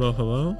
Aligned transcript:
Hello, 0.00 0.12
hello, 0.12 0.56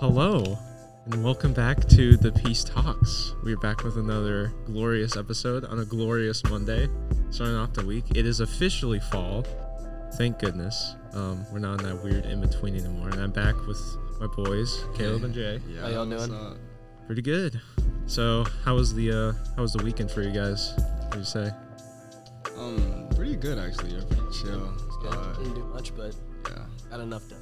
hello, 0.00 0.58
and 1.06 1.24
welcome 1.24 1.54
back 1.54 1.82
to 1.88 2.14
the 2.18 2.30
Peace 2.30 2.62
Talks. 2.62 3.34
We're 3.42 3.56
back 3.56 3.82
with 3.84 3.96
another 3.96 4.52
glorious 4.66 5.16
episode 5.16 5.64
on 5.64 5.78
a 5.78 5.86
glorious 5.86 6.44
Monday, 6.44 6.86
starting 7.30 7.56
off 7.56 7.72
the 7.72 7.86
week. 7.86 8.04
It 8.14 8.26
is 8.26 8.40
officially 8.40 9.00
fall. 9.00 9.46
Thank 10.18 10.38
goodness. 10.40 10.94
Um, 11.14 11.46
we're 11.50 11.58
not 11.58 11.80
in 11.80 11.86
that 11.88 12.04
weird 12.04 12.26
in 12.26 12.42
between 12.42 12.76
anymore, 12.76 13.08
and 13.08 13.18
I'm 13.18 13.30
back 13.30 13.54
with 13.66 13.80
my 14.20 14.26
boys, 14.26 14.84
Caleb 14.94 15.24
and 15.24 15.32
Jay. 15.32 15.58
Yeah, 15.66 15.80
How 15.80 15.88
y'all 15.88 16.06
what's 16.06 16.26
doing? 16.26 16.38
up? 16.38 16.58
Pretty 17.06 17.22
good. 17.22 17.58
So, 18.04 18.44
how 18.66 18.74
was 18.74 18.92
the 18.92 19.10
uh, 19.10 19.54
how 19.56 19.62
was 19.62 19.72
the 19.72 19.82
weekend 19.82 20.10
for 20.10 20.20
you 20.20 20.32
guys? 20.32 20.74
What 20.76 21.12
do 21.12 21.18
you 21.20 21.24
say? 21.24 21.50
Um, 22.58 23.08
pretty 23.16 23.36
good 23.36 23.58
actually. 23.58 23.92
You're 23.92 24.02
pretty 24.02 24.20
chill. 24.38 24.70
It's 24.74 24.96
good. 24.98 25.14
Uh, 25.14 25.32
Didn't 25.32 25.54
do 25.54 25.64
much, 25.64 25.96
but 25.96 26.14
yeah. 26.50 26.58
got 26.90 27.00
enough 27.00 27.26
done. 27.30 27.40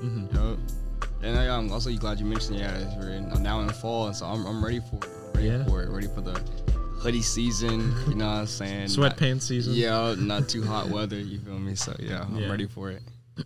Hmm 0.00 0.26
Yup. 0.34 0.58
And 1.22 1.36
I, 1.38 1.48
I'm 1.56 1.72
also 1.72 1.92
glad 1.96 2.20
you 2.20 2.26
mentioned 2.26 2.58
yeah, 2.58 2.98
we're 2.98 3.10
in, 3.10 3.42
now 3.42 3.60
in 3.60 3.66
the 3.66 3.72
fall, 3.72 4.06
and 4.06 4.14
so 4.16 4.26
I'm, 4.26 4.44
I'm 4.46 4.62
ready 4.64 4.80
for 4.80 4.96
it. 4.96 5.08
Ready 5.34 5.48
Yeah. 5.48 5.64
for 5.64 5.82
it. 5.82 5.88
Ready 5.90 6.08
for 6.08 6.20
the 6.20 6.32
hoodie 7.00 7.22
season. 7.22 7.92
You 8.08 8.14
know 8.14 8.26
what 8.26 8.32
I'm 8.34 8.46
saying? 8.60 8.88
Sweatpants 8.88 9.42
season. 9.42 9.72
Yeah, 9.74 10.14
not 10.18 10.48
too 10.48 10.62
hot 10.62 10.88
weather. 10.88 11.18
You 11.18 11.38
feel 11.40 11.58
me? 11.58 11.74
So 11.74 11.94
yeah, 11.98 12.22
I'm 12.22 12.36
Yeah. 12.38 12.50
ready 12.50 12.66
for 12.66 12.90
it. 12.90 13.02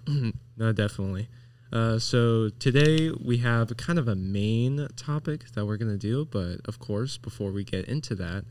no, 0.57 0.73
definitely. 0.73 1.29
Uh, 1.73 1.99
so 2.01 2.49
today 2.59 3.11
we 3.25 3.39
have 3.39 3.75
kind 3.77 3.98
of 3.98 4.09
a 4.09 4.17
main 4.17 4.89
topic 4.97 5.45
that 5.55 5.65
we're 5.67 5.77
going 5.77 5.91
to 5.93 5.98
do, 5.98 6.25
but 6.25 6.57
of 6.67 6.79
course, 6.81 7.17
before 7.17 7.53
we 7.53 7.62
get 7.62 7.85
into 7.87 8.15
that, 8.17 8.45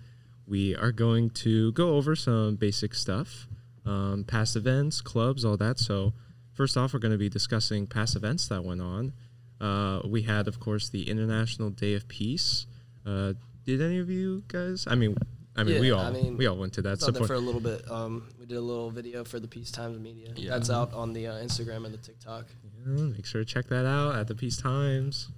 we 0.47 0.73
are 0.75 0.93
going 0.93 1.29
to 1.29 1.71
go 1.73 1.95
over 1.95 2.15
some 2.15 2.55
basic 2.55 2.93
stuff, 2.95 3.47
um, 3.85 4.23
past 4.25 4.55
events, 4.55 5.01
clubs, 5.01 5.43
all 5.43 5.57
that. 5.57 5.79
So 5.79 6.13
first 6.59 6.75
off, 6.75 6.93
we're 6.93 6.99
going 6.99 7.13
to 7.13 7.17
be 7.17 7.29
discussing 7.29 7.87
past 7.87 8.17
events 8.17 8.49
that 8.49 8.65
went 8.65 8.81
on. 8.81 9.13
Uh, 9.61 10.01
we 10.05 10.23
had, 10.23 10.45
of 10.45 10.59
course, 10.59 10.89
the 10.89 11.09
International 11.09 11.69
Day 11.69 11.93
of 11.93 12.05
Peace. 12.09 12.65
Uh, 13.05 13.31
did 13.65 13.81
any 13.81 13.97
of 13.99 14.09
you 14.09 14.43
guys? 14.49 14.85
I 14.85 14.95
mean, 14.95 15.15
I 15.55 15.63
mean, 15.63 15.79
we 15.79 15.91
all 15.91 16.01
I 16.01 16.11
mean, 16.11 16.35
we 16.35 16.47
all 16.47 16.57
went 16.57 16.73
to 16.73 16.81
that 16.81 16.93
It's 16.95 17.03
out 17.03 17.13
there 17.13 17.23
support. 17.23 17.27
for 17.29 17.33
a 17.35 17.39
little 17.39 17.61
bit. 17.61 17.89
Um, 17.89 18.27
we 18.37 18.45
did 18.45 18.57
a 18.57 18.61
little 18.61 18.91
video 18.91 19.23
for 19.23 19.39
the 19.39 19.47
Peace 19.47 19.71
Times 19.71 19.97
Media. 19.99 20.33
Yeah. 20.35 20.51
That's 20.51 20.69
out 20.69 20.91
on 20.93 21.13
the 21.13 21.27
uh, 21.27 21.33
Instagram 21.35 21.85
and 21.85 21.93
the 21.93 21.97
TikTok. 21.97 22.47
Yeah, 22.85 23.03
make 23.03 23.25
sure 23.25 23.41
to 23.41 23.45
check 23.45 23.67
that 23.67 23.85
out 23.85 24.15
at 24.15 24.27
the 24.27 24.35
Peace 24.35 24.57
Times. 24.57 25.29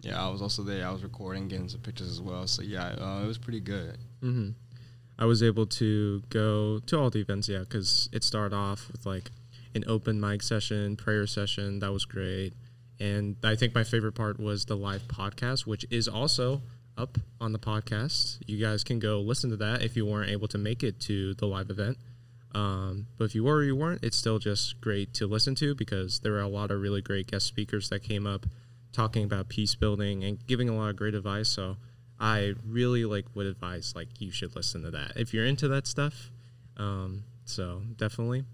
Yeah, 0.00 0.24
I 0.26 0.30
was 0.30 0.40
also 0.40 0.62
there. 0.62 0.86
I 0.86 0.90
was 0.90 1.02
recording, 1.02 1.48
getting 1.48 1.68
some 1.68 1.80
pictures 1.80 2.08
as 2.08 2.20
well. 2.22 2.46
So 2.46 2.62
yeah, 2.62 2.94
uh, 2.98 3.20
it 3.22 3.26
was 3.26 3.36
pretty 3.36 3.60
good. 3.60 3.98
hmm 4.20 4.50
I 5.18 5.26
was 5.26 5.42
able 5.42 5.66
to 5.66 6.22
go 6.30 6.78
to 6.86 6.98
all 6.98 7.10
the 7.10 7.20
events, 7.20 7.46
yeah, 7.46 7.60
because 7.60 8.08
it 8.12 8.24
started 8.24 8.56
off 8.56 8.90
with 8.90 9.04
like 9.04 9.30
an 9.74 9.84
open 9.86 10.20
mic 10.20 10.42
session, 10.42 10.96
prayer 10.96 11.26
session. 11.26 11.78
That 11.80 11.92
was 11.92 12.04
great. 12.04 12.52
And 13.00 13.36
I 13.42 13.56
think 13.56 13.74
my 13.74 13.84
favorite 13.84 14.12
part 14.12 14.38
was 14.38 14.64
the 14.64 14.76
live 14.76 15.02
podcast, 15.08 15.66
which 15.66 15.84
is 15.90 16.06
also 16.08 16.62
up 16.96 17.18
on 17.40 17.52
the 17.52 17.58
podcast. 17.58 18.38
You 18.46 18.64
guys 18.64 18.84
can 18.84 18.98
go 18.98 19.20
listen 19.20 19.50
to 19.50 19.56
that 19.56 19.82
if 19.82 19.96
you 19.96 20.06
weren't 20.06 20.30
able 20.30 20.48
to 20.48 20.58
make 20.58 20.82
it 20.82 21.00
to 21.00 21.34
the 21.34 21.46
live 21.46 21.70
event. 21.70 21.98
Um, 22.54 23.06
but 23.18 23.24
if 23.24 23.34
you 23.34 23.44
were 23.44 23.56
or 23.56 23.64
you 23.64 23.74
weren't, 23.74 24.04
it's 24.04 24.16
still 24.16 24.38
just 24.38 24.80
great 24.80 25.14
to 25.14 25.26
listen 25.26 25.54
to 25.56 25.74
because 25.74 26.20
there 26.20 26.32
were 26.32 26.40
a 26.40 26.48
lot 26.48 26.70
of 26.70 26.80
really 26.80 27.00
great 27.00 27.30
guest 27.30 27.46
speakers 27.46 27.88
that 27.88 28.02
came 28.02 28.26
up 28.26 28.46
talking 28.92 29.24
about 29.24 29.48
peace 29.48 29.74
building 29.74 30.22
and 30.22 30.46
giving 30.46 30.68
a 30.68 30.76
lot 30.76 30.90
of 30.90 30.96
great 30.96 31.14
advice. 31.14 31.48
So 31.48 31.78
I 32.20 32.54
really 32.66 33.04
like 33.04 33.24
would 33.34 33.46
advise 33.46 33.94
like 33.96 34.08
you 34.20 34.30
should 34.30 34.54
listen 34.54 34.82
to 34.82 34.90
that 34.90 35.12
if 35.16 35.32
you're 35.32 35.46
into 35.46 35.66
that 35.68 35.86
stuff. 35.86 36.30
Um, 36.76 37.24
so 37.44 37.82
definitely. 37.96 38.44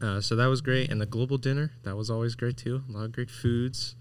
Uh, 0.00 0.20
so 0.20 0.34
that 0.36 0.46
was 0.46 0.60
great, 0.60 0.90
and 0.90 1.00
the 1.00 1.06
global 1.06 1.36
dinner 1.36 1.72
that 1.82 1.94
was 1.94 2.10
always 2.10 2.34
great 2.34 2.56
too. 2.56 2.82
A 2.88 2.92
lot 2.92 3.04
of 3.04 3.12
great 3.12 3.30
foods. 3.30 3.96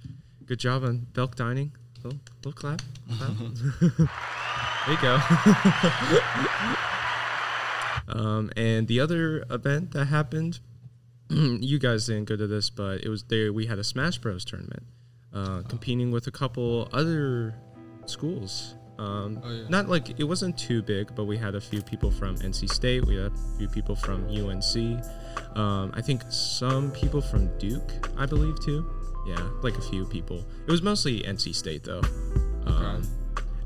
Good 0.45 0.59
job 0.59 0.83
on 0.83 1.07
Belk 1.13 1.35
Dining. 1.35 1.73
Little, 2.03 2.19
little 2.37 2.53
clap. 2.53 2.81
clap. 3.17 3.31
there 3.81 4.95
you 4.95 4.97
go. 5.01 5.19
um, 8.19 8.49
and 8.55 8.87
the 8.87 9.01
other 9.01 9.45
event 9.49 9.91
that 9.91 10.05
happened, 10.05 10.61
you 11.29 11.77
guys 11.77 12.07
didn't 12.07 12.25
go 12.25 12.37
to 12.37 12.47
this, 12.47 12.69
but 12.69 13.03
it 13.03 13.09
was 13.09 13.23
there. 13.23 13.51
We 13.51 13.65
had 13.65 13.79
a 13.79 13.83
Smash 13.83 14.17
Bros 14.19 14.45
tournament, 14.45 14.83
uh, 15.33 15.63
competing 15.67 16.11
with 16.11 16.27
a 16.27 16.31
couple 16.31 16.87
other 16.93 17.53
schools. 18.05 18.75
Um, 18.99 19.41
Oh, 19.43 19.49
yeah. 19.49 19.63
Not 19.69 19.87
like 19.87 20.19
it 20.19 20.23
wasn't 20.25 20.57
too 20.57 20.81
big, 20.81 21.15
but 21.15 21.23
we 21.25 21.37
had 21.37 21.55
a 21.55 21.61
few 21.61 21.81
people 21.81 22.11
from 22.11 22.35
NC 22.37 22.69
State. 22.69 23.05
We 23.05 23.15
had 23.15 23.31
a 23.31 23.57
few 23.57 23.67
people 23.69 23.95
from 23.95 24.25
UNC. 24.27 24.75
Um, 25.55 25.91
I 25.95 26.01
think 26.01 26.21
some 26.29 26.91
people 26.91 27.21
from 27.21 27.49
Duke, 27.57 27.91
I 28.17 28.25
believe 28.25 28.59
too. 28.61 28.85
Yeah, 29.27 29.41
like 29.61 29.77
a 29.77 29.81
few 29.81 30.05
people. 30.05 30.43
It 30.67 30.71
was 30.71 30.81
mostly 30.81 31.21
NC 31.23 31.55
State 31.55 31.83
though. 31.83 32.01
Um, 32.65 33.03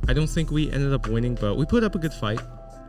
I 0.08 0.14
don't 0.14 0.28
think 0.30 0.52
we 0.52 0.70
ended 0.72 0.94
up 0.94 1.08
winning, 1.08 1.36
but 1.36 1.56
we 1.56 1.66
put 1.66 1.84
up 1.84 1.96
a 1.96 2.00
good 2.00 2.14
fight. 2.14 2.40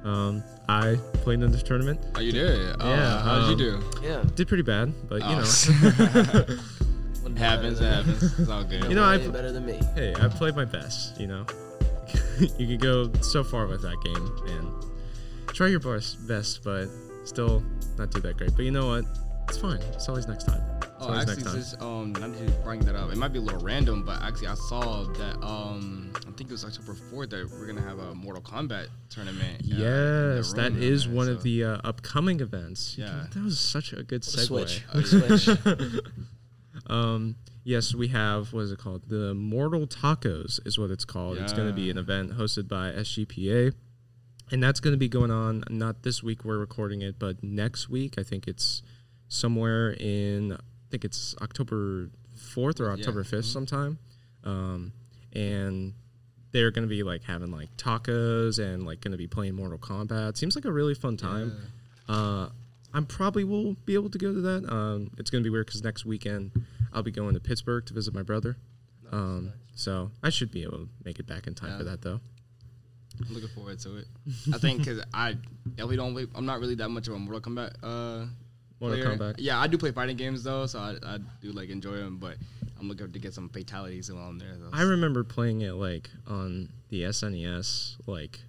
Um, 0.05 0.43
I 0.69 0.97
played 1.23 1.41
in 1.43 1.51
the 1.51 1.59
tournament. 1.59 1.99
Oh, 2.15 2.21
you 2.21 2.33
did? 2.33 2.77
Oh, 2.81 2.91
Yeah, 2.91 3.21
How 3.23 3.35
did 3.37 3.45
um, 3.45 3.51
you 3.51 3.57
do? 3.57 3.83
Yeah. 4.03 4.23
Did 4.35 4.49
pretty 4.49 4.63
bad, 4.65 4.93
but 5.09 5.21
you 5.21 5.27
Oh. 5.29 5.41
know. 5.41 6.57
Wouldn't 7.23 7.39
happens. 7.39 7.81
It 7.81 7.85
better 7.85 8.03
than 8.03 8.07
me. 8.07 8.13
happens. 8.13 8.39
It's 8.39 8.51
all 8.51 8.65
good. 8.65 8.85
You 8.85 8.95
know, 8.97 9.05
I- 9.05 9.17
Way 9.17 9.29
better 9.29 9.53
than 9.53 9.65
me. 9.65 9.81
hey, 9.95 10.15
I 10.21 10.29
played 10.29 10.55
my 10.57 10.65
best. 10.67 11.19
You 11.19 11.27
know, 11.29 11.47
you 12.59 12.67
could 12.67 12.81
go 12.81 13.13
so 13.21 13.43
far 13.45 13.67
with 13.67 13.83
that 13.83 13.97
game 14.03 14.57
and 14.59 14.69
try 15.55 15.69
your 15.69 15.81
best, 15.81 16.27
best, 16.27 16.63
but 16.65 16.89
still 17.25 17.63
not 17.99 18.11
do 18.11 18.21
that 18.21 18.37
great. 18.37 18.55
But 18.57 18.65
you 18.65 18.71
know 18.71 18.87
what? 18.89 19.05
It's 19.49 19.59
fine. 19.59 19.79
It's 19.93 20.09
always 20.09 20.27
next 20.27 20.45
time. 20.45 20.61
It's 20.83 20.89
Oh, 21.01 21.09
always 21.09 21.21
actually, 21.29 21.35
next 21.37 21.47
time. 21.47 21.57
just 21.57 21.83
um, 21.83 22.13
not 22.15 22.39
to 22.39 22.51
bring 22.65 22.81
that 22.87 22.95
up. 22.97 23.11
It 23.13 23.17
might 23.19 23.33
be 23.33 23.39
a 23.39 23.43
little 23.43 23.61
random, 23.61 24.05
but 24.05 24.23
actually, 24.23 24.47
I 24.49 24.55
saw 24.55 25.05
that 25.05 25.37
um, 25.45 26.13
I 26.17 26.31
think 26.31 26.49
it 26.49 26.51
was 26.53 26.65
October 26.65 26.95
fourth 26.95 27.29
that 27.31 27.51
we're 27.51 27.67
gonna 27.67 27.83
have 27.83 27.99
a 27.99 28.15
Mortal 28.15 28.41
Kombat 28.43 28.87
tournament. 29.11 29.61
uh, 29.63 29.65
in 29.65 29.77
the 29.79 30.35
Yes, 30.37 30.53
that 30.55 30.73
room 30.73 30.83
is 30.83 31.05
there, 31.05 31.15
one 31.15 31.27
so- 31.27 31.33
of 31.33 31.43
the 31.43 31.65
uh, 31.65 31.79
upcoming 31.85 32.41
events. 32.41 32.97
Yeah. 32.97 33.27
that 33.35 33.43
was 33.43 33.61
such 33.61 33.93
a 33.93 34.03
good 34.03 34.25
What 34.25 34.35
a 34.35 34.65
segue. 34.65 35.39
switch. 35.39 36.05
Um, 36.87 37.37
yes, 37.65 37.95
we 37.95 38.09
have 38.09 38.53
what 38.53 38.61
is 38.61 38.73
it 38.73 38.79
called? 38.79 39.09
The 39.09 39.35
Mortal 39.35 39.87
Tacos 39.87 40.61
is 40.67 40.79
what 40.79 40.91
it's 40.91 41.05
called. 41.05 41.39
It's 41.39 41.53
going 41.53 41.69
to 41.69 41.75
be 41.75 41.91
an 41.91 41.99
event 41.99 42.33
hosted 42.33 42.69
by 42.69 42.91
SGPA, 42.93 43.73
and 44.51 44.63
that's 44.63 44.81
going 44.81 44.93
to 44.93 44.99
be 44.99 45.09
going 45.09 45.31
on 45.31 45.65
not 45.71 46.03
this 46.03 46.23
week 46.23 46.45
we're 46.45 46.59
recording 46.59 47.03
it, 47.03 47.19
but 47.19 47.43
next 47.43 47.89
week. 47.89 48.15
I 48.19 48.23
think 48.23 48.47
it's 48.47 48.83
somewhere 49.29 49.93
in 49.93 50.53
I 50.53 50.57
think 50.91 51.05
it's 51.05 51.35
October 51.41 52.11
fourth 52.35 52.81
or 52.81 52.87
Yeah. 52.87 52.93
October 52.95 53.25
5th 53.25 53.45
Mhm. 53.47 53.53
sometime, 53.53 53.99
um, 54.45 54.93
and 55.33 55.95
they're 56.53 56.71
going 56.71 56.87
to 56.87 56.89
be 56.89 57.03
like 57.03 57.23
having 57.25 57.51
like 57.51 57.75
tacos 57.77 58.59
and 58.63 58.85
like 58.87 59.01
going 59.01 59.13
to 59.13 59.19
be 59.19 59.27
playing 59.27 59.55
Mortal 59.55 59.79
Kombat. 59.79 60.37
Seems 60.37 60.55
like 60.55 60.65
a 60.65 60.73
really 60.73 60.95
fun 60.95 61.17
time. 61.17 61.53
Yeah. 62.09 62.15
Uh, 62.15 62.49
I'm 62.93 63.07
probably 63.07 63.43
will 63.43 63.75
be 63.87 63.95
able 63.95 64.11
to 64.11 64.19
go 64.19 64.33
to 64.33 64.41
that. 64.43 64.73
Um, 64.73 65.11
it's 65.19 65.29
gonna 65.31 65.43
be 65.43 65.51
weird 65.51 65.67
because 65.67 65.83
next 65.83 66.05
weekend 66.05 66.53
I'll 66.95 67.03
be 67.03 67.11
going 67.11 67.35
to 67.35 67.41
Pittsburgh 67.41 67.85
to 67.87 67.95
visit 67.95 68.15
my 68.15 68.23
brother. 68.23 68.57
Um, 69.13 69.53
so 69.75 70.11
I 70.23 70.31
should 70.31 70.51
be 70.51 70.63
able 70.63 70.79
to 70.79 70.89
make 71.05 71.19
it 71.19 71.27
back 71.27 71.47
in 71.47 71.55
time 71.55 71.71
Yeah. 71.71 71.79
for 71.79 71.85
that 71.85 72.03
though. 72.03 72.21
I'm 73.29 73.35
looking 73.35 73.49
forward 73.51 73.79
to 73.81 73.97
it. 73.99 74.07
I 74.55 74.59
think 74.59 74.79
because 74.79 75.05
I 75.13 75.37
definitely 75.69 75.97
don't. 75.97 76.31
I'm 76.35 76.47
not 76.47 76.61
really 76.61 76.75
that 76.77 76.89
much 76.89 77.07
of 77.09 77.15
a 77.15 77.19
Mortal 77.19 77.41
Kombat. 77.53 77.75
Uh, 77.83 78.27
Mortal 78.81 78.99
player. 78.99 79.17
Kombat. 79.17 79.35
Yeah, 79.39 79.61
I 79.61 79.67
do 79.67 79.79
play 79.79 79.93
fighting 79.93 80.17
games 80.17 80.43
though, 80.43 80.67
so 80.67 80.79
I, 80.81 80.97
I 81.05 81.19
do 81.41 81.53
like 81.53 81.69
enjoy 81.69 81.97
them. 81.97 82.19
But 82.19 82.37
I'm 82.81 82.89
looking 82.89 83.13
to 83.13 83.19
get 83.19 83.33
some 83.35 83.49
fatalities 83.49 84.11
while 84.11 84.25
I'm 84.29 84.39
there. 84.39 84.57
Though. 84.59 84.71
I 84.73 84.83
remember 84.83 85.23
playing 85.23 85.61
it 85.61 85.75
like 85.75 86.11
on 86.27 86.71
the 86.89 87.03
SNES. 87.03 87.97
Like 88.07 88.41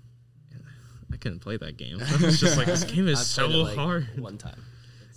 I 1.14 1.18
couldn't 1.18 1.40
play 1.40 1.58
that 1.58 1.78
game. 1.78 2.00
I 2.02 2.26
was 2.26 2.40
just 2.40 2.58
like 2.58 2.66
this 2.66 2.84
game 2.92 3.08
is 3.08 3.26
so 3.26 3.46
it, 3.46 3.54
like, 3.56 3.76
hard. 3.78 4.08
One 4.20 4.38
time. 4.38 4.64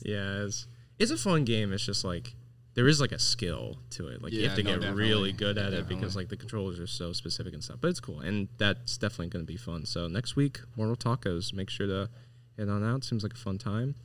Yeah, 0.03 0.45
it's, 0.45 0.67
it's 0.99 1.11
a 1.11 1.17
fun 1.17 1.45
game. 1.45 1.73
It's 1.73 1.85
just 1.85 2.05
like 2.05 2.35
there 2.79 2.87
is 2.87 3.01
like 3.01 3.11
a 3.11 3.19
skill 3.19 3.77
to 3.91 4.07
it. 4.07 4.23
Like 4.23 4.33
you 4.33 4.47
have 4.47 4.57
to 4.57 4.63
no, 4.63 4.71
get 4.71 4.81
definitely. 4.83 5.03
really 5.03 5.33
good 5.33 5.59
at 5.59 5.73
Yeah, 5.73 5.81
it 5.81 5.89
because 5.89 6.15
like 6.15 6.29
the 6.29 6.37
controllers 6.37 6.79
are 6.79 6.87
so 6.87 7.13
specific 7.13 7.53
and 7.53 7.65
stuff. 7.65 7.79
But 7.81 7.89
it's 7.89 7.99
cool, 7.99 8.21
and 8.21 8.47
that's 8.57 8.97
definitely 8.97 9.31
going 9.31 9.45
to 9.45 9.53
be 9.53 9.57
fun. 9.57 9.85
So 9.85 10.07
next 10.07 10.37
week, 10.37 10.61
Mortal 10.77 10.95
Tacos. 10.95 11.53
Make 11.53 11.71
sure 11.71 11.89
to 11.89 12.09
head 12.57 12.69
on 12.69 12.85
out. 12.89 13.03
Seems 13.03 13.25
like 13.25 13.33
a 13.33 13.37
fun 13.37 13.59
time. 13.59 13.97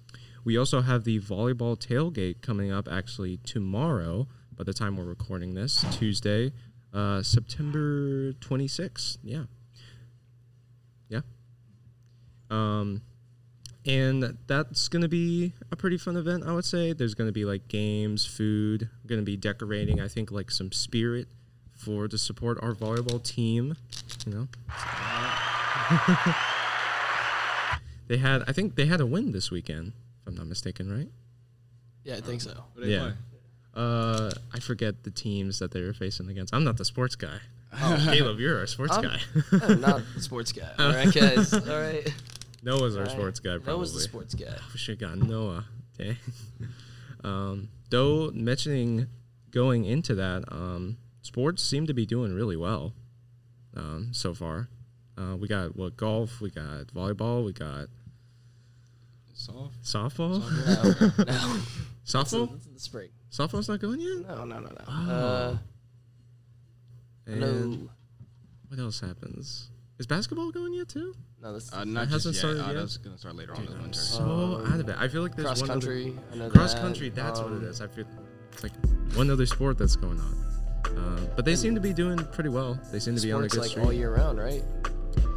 We 0.43 0.57
also 0.57 0.81
have 0.81 1.03
the 1.03 1.19
volleyball 1.19 1.77
tailgate 1.77 2.41
coming 2.41 2.71
up 2.71 2.87
actually 2.91 3.37
tomorrow. 3.45 4.27
By 4.55 4.63
the 4.63 4.73
time 4.73 4.97
we're 4.97 5.03
recording 5.03 5.53
this, 5.53 5.85
Tuesday, 5.91 6.51
uh, 6.91 7.21
September 7.21 8.33
26th. 8.33 9.19
Yeah. 9.21 9.43
Yeah. 11.09 11.21
Um, 12.49 13.03
and 13.85 14.37
that's 14.47 14.87
going 14.87 15.01
to 15.01 15.07
be 15.09 15.51
a 15.71 15.75
pretty 15.75 15.97
fun 15.97 16.15
event, 16.15 16.43
I 16.45 16.53
would 16.53 16.65
say. 16.65 16.93
There's 16.93 17.13
going 17.15 17.27
to 17.27 17.33
be 17.33 17.45
like 17.45 17.67
games, 17.67 18.25
food, 18.25 18.89
going 19.05 19.19
to 19.19 19.25
be 19.25 19.35
decorating, 19.35 19.99
I 19.99 20.07
think, 20.07 20.31
like 20.31 20.51
some 20.51 20.71
spirit 20.71 21.27
for 21.75 22.07
to 22.07 22.17
support 22.17 22.57
our 22.61 22.73
volleyball 22.73 23.21
team. 23.21 23.75
You 24.25 24.33
know, 24.33 24.47
they 28.07 28.17
had, 28.17 28.43
I 28.47 28.53
think 28.53 28.75
they 28.75 28.85
had 28.85 29.01
a 29.01 29.05
win 29.05 29.31
this 29.31 29.51
weekend, 29.51 29.93
if 30.21 30.27
I'm 30.27 30.35
not 30.35 30.47
mistaken, 30.47 30.91
right? 30.91 31.09
Yeah, 32.03 32.15
I 32.17 32.21
think 32.21 32.41
so. 32.41 32.51
What 32.73 32.83
do 32.85 32.89
yeah. 32.89 33.11
Uh, 33.73 34.31
I 34.53 34.59
forget 34.59 35.03
the 35.03 35.09
teams 35.09 35.59
that 35.59 35.71
they 35.71 35.81
were 35.81 35.93
facing 35.93 36.29
against. 36.29 36.53
I'm 36.53 36.63
not 36.63 36.77
the 36.77 36.85
sports 36.85 37.15
guy. 37.15 37.39
Oh, 37.81 38.09
Caleb, 38.13 38.39
you're 38.39 38.59
our 38.59 38.67
sports 38.67 38.93
I'm- 38.93 39.03
guy. 39.03 39.19
I'm 39.63 39.81
not 39.81 40.01
the 40.15 40.21
sports 40.21 40.51
guy. 40.51 40.69
All 40.79 40.93
right, 40.93 41.11
guys. 41.11 41.53
All 41.53 41.59
right. 41.79 42.13
Noah's 42.63 42.95
our 42.97 43.07
sports 43.09 43.39
guy, 43.39 43.51
probably. 43.57 43.73
Noah's 43.73 43.93
the 43.93 43.99
sports 43.99 44.33
guy. 44.35 44.55
We 44.73 44.79
should 44.79 44.99
have 45.01 45.09
gotten 45.09 45.27
Noah. 45.29 45.65
Okay. 45.99 46.17
um, 47.23 47.69
though 47.89 48.31
mentioning 48.33 49.07
going 49.51 49.85
into 49.85 50.15
that, 50.15 50.43
um, 50.51 50.97
sports 51.21 51.61
seem 51.63 51.85
to 51.87 51.93
be 51.93 52.05
doing 52.05 52.33
really 52.33 52.55
well 52.55 52.93
um, 53.75 54.09
so 54.11 54.33
far. 54.33 54.69
Uh, 55.17 55.35
we 55.35 55.47
got 55.47 55.75
what 55.75 55.95
golf, 55.97 56.41
we 56.41 56.49
got 56.49 56.87
volleyball, 56.87 57.45
we 57.45 57.53
got 57.53 57.87
Soft. 59.35 59.83
softball. 59.83 60.39
No, 60.39 61.23
no. 61.25 61.61
It's 62.03 62.13
in, 62.13 62.19
Softball? 62.21 62.55
it's 62.55 62.65
in 62.65 62.73
the 62.73 62.79
spring. 62.79 63.09
Softball's 63.31 63.67
not 63.69 63.79
going 63.79 63.99
yet. 63.99 64.27
No, 64.27 64.45
no, 64.45 64.59
no, 64.59 64.69
no. 64.69 64.85
Oh. 64.87 65.11
Uh, 65.11 65.57
And 67.27 67.39
no, 67.41 67.89
what 68.69 68.79
else 68.79 68.99
happens? 69.01 69.69
Is 70.03 70.07
basketball 70.07 70.51
going 70.51 70.73
yet 70.73 70.89
too? 70.89 71.15
no. 71.41 71.53
This 71.53 71.71
Uh, 71.71 71.85
not 71.85 72.09
hasn't 72.09 72.35
just 72.35 72.43
yet. 72.43 72.55
started 72.57 72.61
Uh, 72.61 72.67
yet? 72.73 72.79
that's 72.81 72.97
gonna 72.97 73.17
start 73.17 73.37
later 73.37 73.53
on 73.53 73.59
Dude, 73.61 73.67
this 73.69 73.75
I'm 73.77 73.81
winter. 73.83 73.99
so 73.99 74.23
Um, 74.65 74.73
out 74.73 74.79
of 74.81 74.89
it. 74.89 74.95
I 74.99 75.07
feel 75.07 75.21
like 75.21 75.33
there's 75.37 75.45
cross 75.47 75.61
one 75.61 75.69
other- 75.71 75.79
country. 75.79 76.19
I 76.33 76.35
know 76.35 76.49
cross 76.49 76.73
that. 76.73 76.81
country. 76.81 77.07
That's 77.09 77.39
what 77.39 77.53
it 77.53 77.55
Um. 77.55 77.69
I 77.81 77.87
feel 77.87 78.05
it's 78.51 78.63
like 78.63 78.73
one 79.15 79.29
other 79.29 79.45
sport 79.45 79.77
that's 79.77 79.95
going 79.95 80.19
on. 80.19 80.35
Um, 80.97 81.27
but 81.37 81.45
they 81.45 81.55
seem 81.55 81.73
to 81.75 81.79
be 81.79 81.93
doing 81.93 82.17
pretty 82.33 82.49
well. 82.49 82.77
They 82.91 82.99
seem 82.99 83.15
to 83.15 83.21
be 83.21 83.31
on 83.31 83.45
a 83.45 83.47
good 83.47 83.61
like 83.61 83.69
streak. 83.69 83.85
all 83.85 83.93
year 83.93 84.13
round, 84.13 84.39
right? 84.39 84.61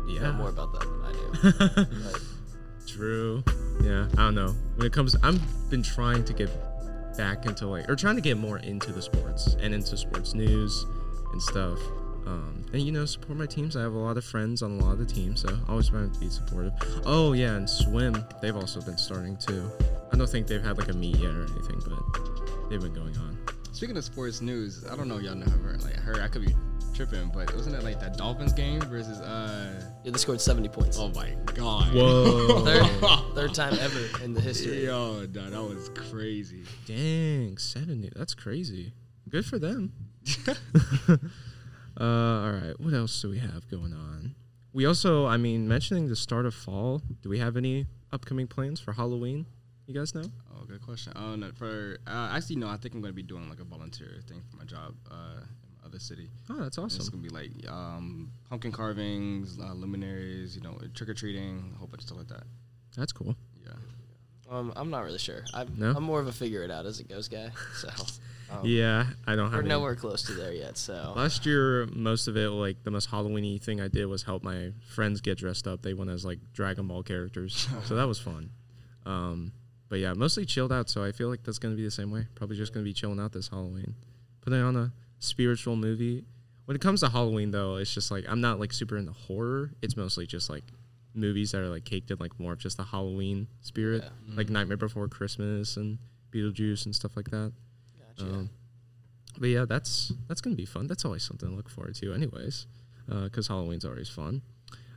You 0.09 0.19
know 0.19 0.31
yeah. 0.31 0.33
more 0.33 0.49
about 0.49 0.73
that 0.73 0.81
than 0.83 1.03
I 1.05 1.13
do. 1.13 1.87
But 2.03 2.21
True. 2.89 3.45
Yeah, 3.85 4.09
I 4.15 4.17
don't 4.17 4.35
know. 4.35 4.53
When 4.75 4.85
it 4.89 4.93
comes, 4.93 5.15
I've 5.23 5.41
been 5.71 5.85
trying 5.85 6.25
to 6.25 6.33
get 6.33 6.51
back 7.17 7.47
into 7.47 7.69
like, 7.69 7.89
or 7.89 7.95
trying 7.95 8.17
to 8.17 8.21
get 8.21 8.37
more 8.37 8.59
into 8.59 8.93
the 8.93 9.01
sports 9.03 9.55
and 9.61 9.73
into 9.73 9.97
sports 9.97 10.35
news 10.35 10.85
and 11.33 11.41
stuff. 11.41 11.79
Um, 12.27 12.65
and 12.73 12.83
you 12.83 12.91
know, 12.91 13.05
support 13.05 13.39
my 13.39 13.47
teams. 13.47 13.77
I 13.77 13.83
have 13.83 13.95
a 13.95 13.99
lot 13.99 14.17
of 14.17 14.25
friends 14.25 14.63
on 14.63 14.81
a 14.81 14.85
lot 14.85 14.93
of 14.95 14.99
the 14.99 15.07
teams, 15.07 15.43
so 15.43 15.49
I 15.49 15.71
always 15.71 15.89
trying 15.89 16.11
to 16.11 16.21
be 16.21 16.29
supportive. 16.29 16.73
Oh 17.05 17.33
yeah, 17.33 17.55
and 17.55 17.71
swim. 17.71 18.25
They've 18.43 18.57
also 18.57 18.81
been 18.81 18.99
starting 18.99 19.37
too. 19.37 19.71
I 20.13 20.17
don't 20.17 20.29
think 20.29 20.47
they've 20.47 20.63
had 20.63 20.77
like 20.77 20.89
a 20.89 20.93
meet 20.93 21.17
yet 21.17 21.33
or 21.33 21.43
anything, 21.43 21.81
but 21.87 22.69
they've 22.69 22.81
been 22.81 22.95
going 22.95 23.17
on. 23.19 23.39
Speaking 23.73 23.97
of 23.97 24.05
sports 24.05 24.41
news, 24.41 24.85
I 24.91 24.97
don't 24.97 25.07
know 25.07 25.19
if 25.19 25.23
y'all 25.23 25.35
know 25.35 25.47
have 25.47 25.85
like 25.85 25.97
heard. 25.97 26.19
I 26.19 26.29
could 26.29 26.45
be 26.45 26.55
tripping, 26.95 27.31
but 27.33 27.55
wasn't 27.55 27.77
it 27.77 27.85
like 27.85 28.01
that 28.01 28.17
Dolphins 28.17 28.53
game 28.53 28.81
versus 28.81 29.21
uh? 29.21 29.83
yeah, 30.03 30.11
they 30.11 30.19
scored 30.19 30.41
70 30.41 30.69
points. 30.71 30.99
Oh 30.99 31.09
my 31.11 31.31
god. 31.55 31.95
Whoa. 31.95 32.61
Third, 32.65 32.87
third 33.35 33.55
time 33.55 33.79
ever 33.81 34.25
in 34.25 34.33
the 34.33 34.41
history. 34.41 34.87
Yo, 34.87 35.27
no, 35.33 35.51
that 35.51 35.63
was 35.63 35.91
crazy. 35.91 36.65
Dang, 36.87 37.59
70. 37.59 38.11
That's 38.17 38.35
crazy. 38.35 38.93
Good 39.29 39.45
for 39.45 39.59
them. 39.59 39.93
uh, 42.01 42.05
all 42.05 42.53
right. 42.53 42.75
What 42.81 42.95
else 42.95 43.21
do 43.23 43.31
we 43.31 43.39
have 43.39 43.69
going 43.71 43.93
on? 43.93 44.35
We 44.73 44.85
also, 44.85 45.27
I 45.27 45.37
mean, 45.37 45.67
mentioning 45.67 46.09
the 46.09 46.17
start 46.17 46.45
of 46.45 46.55
fall, 46.55 47.01
do 47.23 47.29
we 47.29 47.39
have 47.39 47.57
any 47.57 47.87
upcoming 48.13 48.47
plans 48.47 48.81
for 48.81 48.93
Halloween? 48.93 49.47
You 49.87 49.95
guys 49.95 50.15
know? 50.15 50.25
Oh, 50.55 50.65
good 50.67 50.83
question. 50.83 51.13
Oh, 51.17 51.37
no, 51.37 51.51
for 51.55 51.99
uh, 52.07 52.31
actually, 52.35 52.57
no. 52.57 52.69
I 52.69 52.77
think 52.77 52.95
I'm 52.95 53.01
gonna 53.01 53.13
be 53.13 53.23
doing 53.23 53.49
like 53.49 53.61
a 53.61 53.65
volunteer 53.65 54.21
thing 54.29 54.43
for 54.51 54.57
my 54.57 54.65
job 54.65 54.95
uh, 55.11 55.41
in 55.41 55.69
my 55.81 55.87
other 55.87 55.99
city. 56.01 56.29
Oh, 56.51 56.57
that's 56.61 56.77
awesome. 56.77 57.01
It's 57.01 57.09
gonna 57.09 57.23
be 57.23 57.29
like 57.29 57.53
um, 57.71 58.33
pumpkin 58.51 58.73
carvings, 58.73 59.59
uh, 59.61 59.73
luminaries, 59.73 60.57
you 60.57 60.63
know, 60.63 60.77
trick 60.95 61.09
or 61.09 61.15
treating, 61.15 61.73
a 61.75 61.79
whole 61.79 61.87
bunch 61.87 62.03
of 62.03 62.09
stuff 62.09 62.19
like 62.19 62.29
that. 62.29 62.43
That's 62.97 63.13
cool. 63.13 63.37
Yeah. 63.65 63.71
Um, 64.51 64.73
I'm 64.77 64.91
not 64.91 65.05
really 65.05 65.19
sure. 65.19 65.45
I'm, 65.55 65.73
No? 65.77 65.93
I'm 65.97 66.03
more 66.03 66.21
of 66.21 66.27
a 66.27 66.33
figure 66.33 66.63
it 66.63 66.71
out 66.71 66.85
as 66.85 66.99
it 67.01 67.09
goes 67.09 67.29
guy. 67.29 67.51
So 67.77 67.89
um, 68.51 68.61
Yeah, 68.65 69.07
I 69.27 69.35
don't 69.37 69.47
we're 69.47 69.51
have 69.53 69.61
any- 69.61 69.69
nowhere 69.69 69.95
close 69.97 70.23
to 70.25 70.33
there 70.35 70.53
yet. 70.53 70.77
So 70.79 71.13
Last 71.17 71.47
year, 71.47 71.87
most 71.87 72.29
of 72.29 72.37
it, 72.37 72.49
like 72.51 72.83
the 72.85 72.91
most 72.91 73.11
Halloweeny 73.11 73.61
thing 73.63 73.81
I 73.81 73.89
did 73.89 74.07
was 74.07 74.23
help 74.23 74.43
my 74.43 74.73
friends 74.95 75.21
get 75.21 75.39
dressed 75.39 75.67
up. 75.67 75.83
They 75.83 75.95
went 75.95 76.11
as 76.11 76.25
like 76.25 76.39
Dragon 76.53 76.87
Ball 76.89 77.03
characters, 77.03 77.69
so 77.85 77.95
that 77.97 78.05
was 78.07 78.19
fun. 78.19 78.51
Um, 79.05 79.53
but 79.89 79.99
yeah, 80.01 80.13
mostly 80.15 80.45
chilled 80.45 80.73
out. 80.73 80.89
So 80.91 81.05
I 81.05 81.13
feel 81.13 81.29
like 81.29 81.43
that's 81.45 81.59
gonna 81.59 81.77
be 81.77 81.85
the 81.85 81.91
same 81.91 82.11
way. 82.11 82.27
Probably 82.35 82.57
just 82.57 82.73
gonna 82.73 82.85
be 82.85 82.93
chilling 82.93 83.21
out 83.21 83.33
this 83.33 83.49
Halloween, 83.49 83.95
putting 84.41 84.61
on 84.61 84.77
a 84.77 84.93
spiritual 85.19 85.77
movie. 85.77 86.25
When 86.65 86.75
it 86.75 86.81
comes 86.81 87.01
to 87.01 87.09
Halloween, 87.09 87.53
though, 87.53 87.77
it's 87.77 87.95
just 87.95 88.11
like 88.11 88.25
I'm 88.29 88.41
not 88.41 88.59
like 88.59 88.73
super 88.73 88.97
into 88.97 89.13
horror. 89.13 89.71
It's 89.83 89.97
mostly 89.97 90.27
just 90.27 90.51
like 90.51 90.65
movies 91.15 91.53
that 91.53 91.61
are 91.61 91.69
like 91.69 91.85
caked 91.85 92.11
in 92.11 92.19
like 92.19 92.39
more 92.41 92.53
of 92.53 92.59
just 92.59 92.77
the 92.77 92.83
Halloween 92.85 93.47
spirit, 93.61 94.03
Yeah. 94.05 94.35
like 94.37 94.51
Nightmare 94.51 94.77
Before 94.77 95.07
Christmas 95.09 95.77
and 95.77 95.99
Beetlejuice 96.33 96.85
and 96.85 96.95
stuff 96.95 97.17
like 97.17 97.31
that. 97.31 97.53
Gotcha. 98.19 98.31
Um, 98.31 98.51
but 99.39 99.49
yeah, 99.49 99.65
that's 99.69 100.13
that's 100.29 100.41
gonna 100.41 100.57
be 100.57 100.67
fun. 100.67 100.87
That's 100.87 101.05
always 101.05 101.23
something 101.23 101.49
to 101.49 101.55
look 101.55 101.69
forward 101.69 101.95
to, 101.97 102.13
anyways, 102.13 102.67
because 103.07 103.49
Halloween's 103.49 103.85
always 103.85 104.09
fun. 104.09 104.43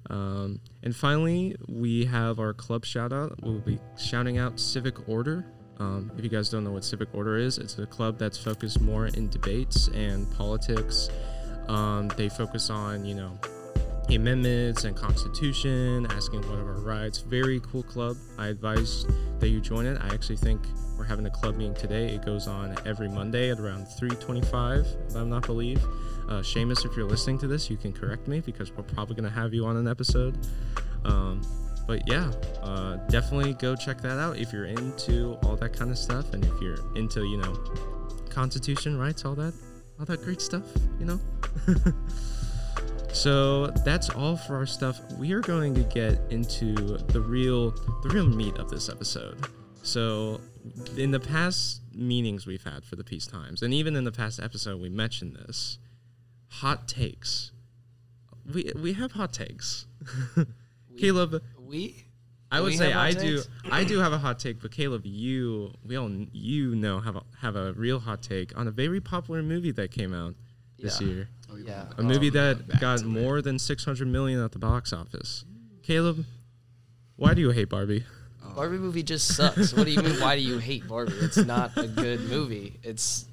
Um, 0.10 0.62
and 0.82 0.96
finally, 0.96 1.56
we 1.68 2.06
have 2.06 2.40
our 2.40 2.54
club 2.54 2.86
shout 2.86 3.12
out. 3.12 3.36
We'll 3.44 3.60
be 3.60 3.80
shouting 3.98 4.38
out 4.38 4.60
Civic 4.60 5.10
Order. 5.10 5.46
Um, 5.78 6.12
if 6.18 6.24
you 6.24 6.30
guys 6.30 6.50
don't 6.50 6.64
know 6.64 6.72
what 6.72 6.84
Civic 6.84 7.10
Order 7.14 7.38
is, 7.38 7.58
it's 7.58 7.78
a 7.80 7.86
club 7.86 8.18
that's 8.18 8.38
focused 8.38 8.82
more 8.82 9.08
in 9.08 9.30
debates 9.30 9.88
and 9.90 10.30
politics. 10.32 11.10
Um, 11.68 12.10
they 12.18 12.30
focus 12.30 12.70
on, 12.70 13.06
you 13.06 13.16
know, 13.16 13.38
amendments 14.16 14.84
and 14.84 14.96
constitution, 14.96 16.08
asking 16.12 16.42
what 16.50 16.60
are 16.60 16.74
our 16.74 16.82
rights. 16.82 17.20
Very 17.20 17.60
cool 17.62 17.84
club. 17.84 18.18
I 18.38 18.48
advise 18.48 19.06
that 19.40 19.50
you 19.50 19.62
join 19.62 19.86
it. 19.86 20.00
I 20.02 20.14
actually 20.14 20.38
think 20.38 20.62
we're 20.98 21.06
having 21.06 21.26
a 21.26 21.30
club 21.30 21.56
meeting 21.56 21.76
today. 21.76 22.10
It 22.10 22.26
goes 22.26 22.48
on 22.48 22.76
every 22.86 23.08
Monday 23.08 23.52
at 23.52 23.60
around 23.60 23.88
3:25, 23.88 24.86
if 25.08 25.16
I'm 25.16 25.30
not 25.30 25.46
believe. 25.46 25.84
Uh, 26.28 26.42
Seamus, 26.42 26.86
if 26.86 26.96
you're 26.96 27.08
listening 27.08 27.40
to 27.40 27.48
this, 27.48 27.70
you 27.70 27.78
can 27.78 27.94
correct 27.94 28.28
me 28.28 28.40
because 28.40 28.72
we're 28.72 28.84
probably 28.84 29.16
gonna 29.16 29.30
have 29.30 29.54
you 29.54 29.66
on 29.66 29.78
an 29.78 29.88
episode. 29.88 30.38
Um, 31.06 31.42
but 31.88 32.08
yeah, 32.08 32.32
uh, 32.62 32.98
definitely 33.08 33.54
go 33.54 33.76
check 33.76 34.00
that 34.02 34.20
out 34.20 34.38
if 34.38 34.54
you're 34.54 34.66
into 34.66 35.38
all 35.44 35.56
that 35.56 35.74
kind 35.74 35.90
of 35.90 35.98
stuff 35.98 36.34
and 36.34 36.46
if 36.46 36.62
you're 36.62 36.78
into 36.96 37.24
you 37.26 37.38
know 37.38 37.58
constitution 38.30 38.98
rights, 38.98 39.26
all 39.26 39.36
that, 39.36 39.54
all 40.00 40.06
that 40.06 40.22
great 40.24 40.42
stuff, 40.42 40.64
you 41.00 41.06
know. 41.06 41.20
So 43.14 43.68
that's 43.68 44.10
all 44.10 44.38
for 44.38 44.56
our 44.56 44.66
stuff. 44.66 45.00
We 45.14 45.32
are 45.34 45.42
going 45.42 45.74
to 45.76 45.84
get 45.84 46.20
into 46.30 46.74
the 46.74 47.22
real 47.22 47.72
the 48.04 48.10
real 48.10 48.28
meat 48.28 48.58
of 48.58 48.70
this 48.70 48.90
episode. 48.90 49.38
So 49.82 50.40
in 50.98 51.12
the 51.12 51.20
past 51.20 51.82
meetings 51.94 52.46
we've 52.46 52.64
had 52.64 52.84
for 52.86 52.96
the 52.96 53.04
peace 53.04 53.26
times, 53.26 53.62
and 53.62 53.74
even 53.74 53.96
in 53.96 54.04
the 54.04 54.12
past 54.12 54.40
episode 54.40 54.80
we 54.82 54.90
mentioned 54.90 55.36
this, 55.36 55.80
hot 56.48 56.88
takes. 56.88 57.52
We 58.54 58.72
we 58.76 58.94
have 58.94 59.14
hot 59.14 59.34
takes. 59.34 59.86
Caleb, 60.98 61.42
we 61.60 62.06
I 62.52 62.62
would 62.62 62.68
We 62.68 62.78
say 62.78 62.94
I 62.94 63.12
do? 63.12 63.42
I 63.72 63.84
do 63.84 64.00
have 64.06 64.14
a 64.14 64.18
hot 64.18 64.40
take, 64.40 64.62
but 64.62 64.72
Caleb, 64.72 65.06
you 65.06 65.74
we 65.86 65.96
all 65.96 66.10
you 66.32 66.76
know 66.76 67.00
have 67.00 67.16
a, 67.16 67.24
have 67.42 67.56
a 67.56 67.74
real 67.74 68.00
hot 68.00 68.22
take 68.22 68.58
on 68.58 68.68
a 68.68 68.72
very 68.72 69.00
popular 69.00 69.44
movie 69.44 69.72
that 69.72 69.92
came 69.92 70.14
out 70.14 70.36
this 70.82 71.00
Yeah. 71.02 71.08
year. 71.08 71.30
Oh, 71.52 71.56
Yeah. 71.58 71.86
A 71.98 72.04
movie 72.04 72.30
that 72.32 72.80
got 72.80 73.04
more 73.04 73.42
than 73.42 73.60
600 73.60 74.08
million 74.08 74.40
at 74.44 74.52
the 74.52 74.60
box 74.60 74.94
office. 74.94 75.46
Caleb, 75.84 76.26
why 77.16 77.34
do 77.34 77.42
you 77.42 77.50
hate 77.52 77.70
Barbie? 77.70 78.06
Oh. 78.46 78.54
Barbie 78.54 78.78
movie 78.78 79.04
just 79.04 79.36
sucks. 79.36 79.74
what 79.74 79.86
do 79.86 79.92
you 79.92 80.02
mean? 80.02 80.20
Why 80.20 80.36
do 80.36 80.42
you 80.42 80.58
hate 80.60 80.88
Barbie? 80.88 81.14
It's 81.22 81.38
not 81.38 81.76
a 81.78 81.88
good 81.88 82.22
movie. 82.22 82.80
It's 82.84 83.26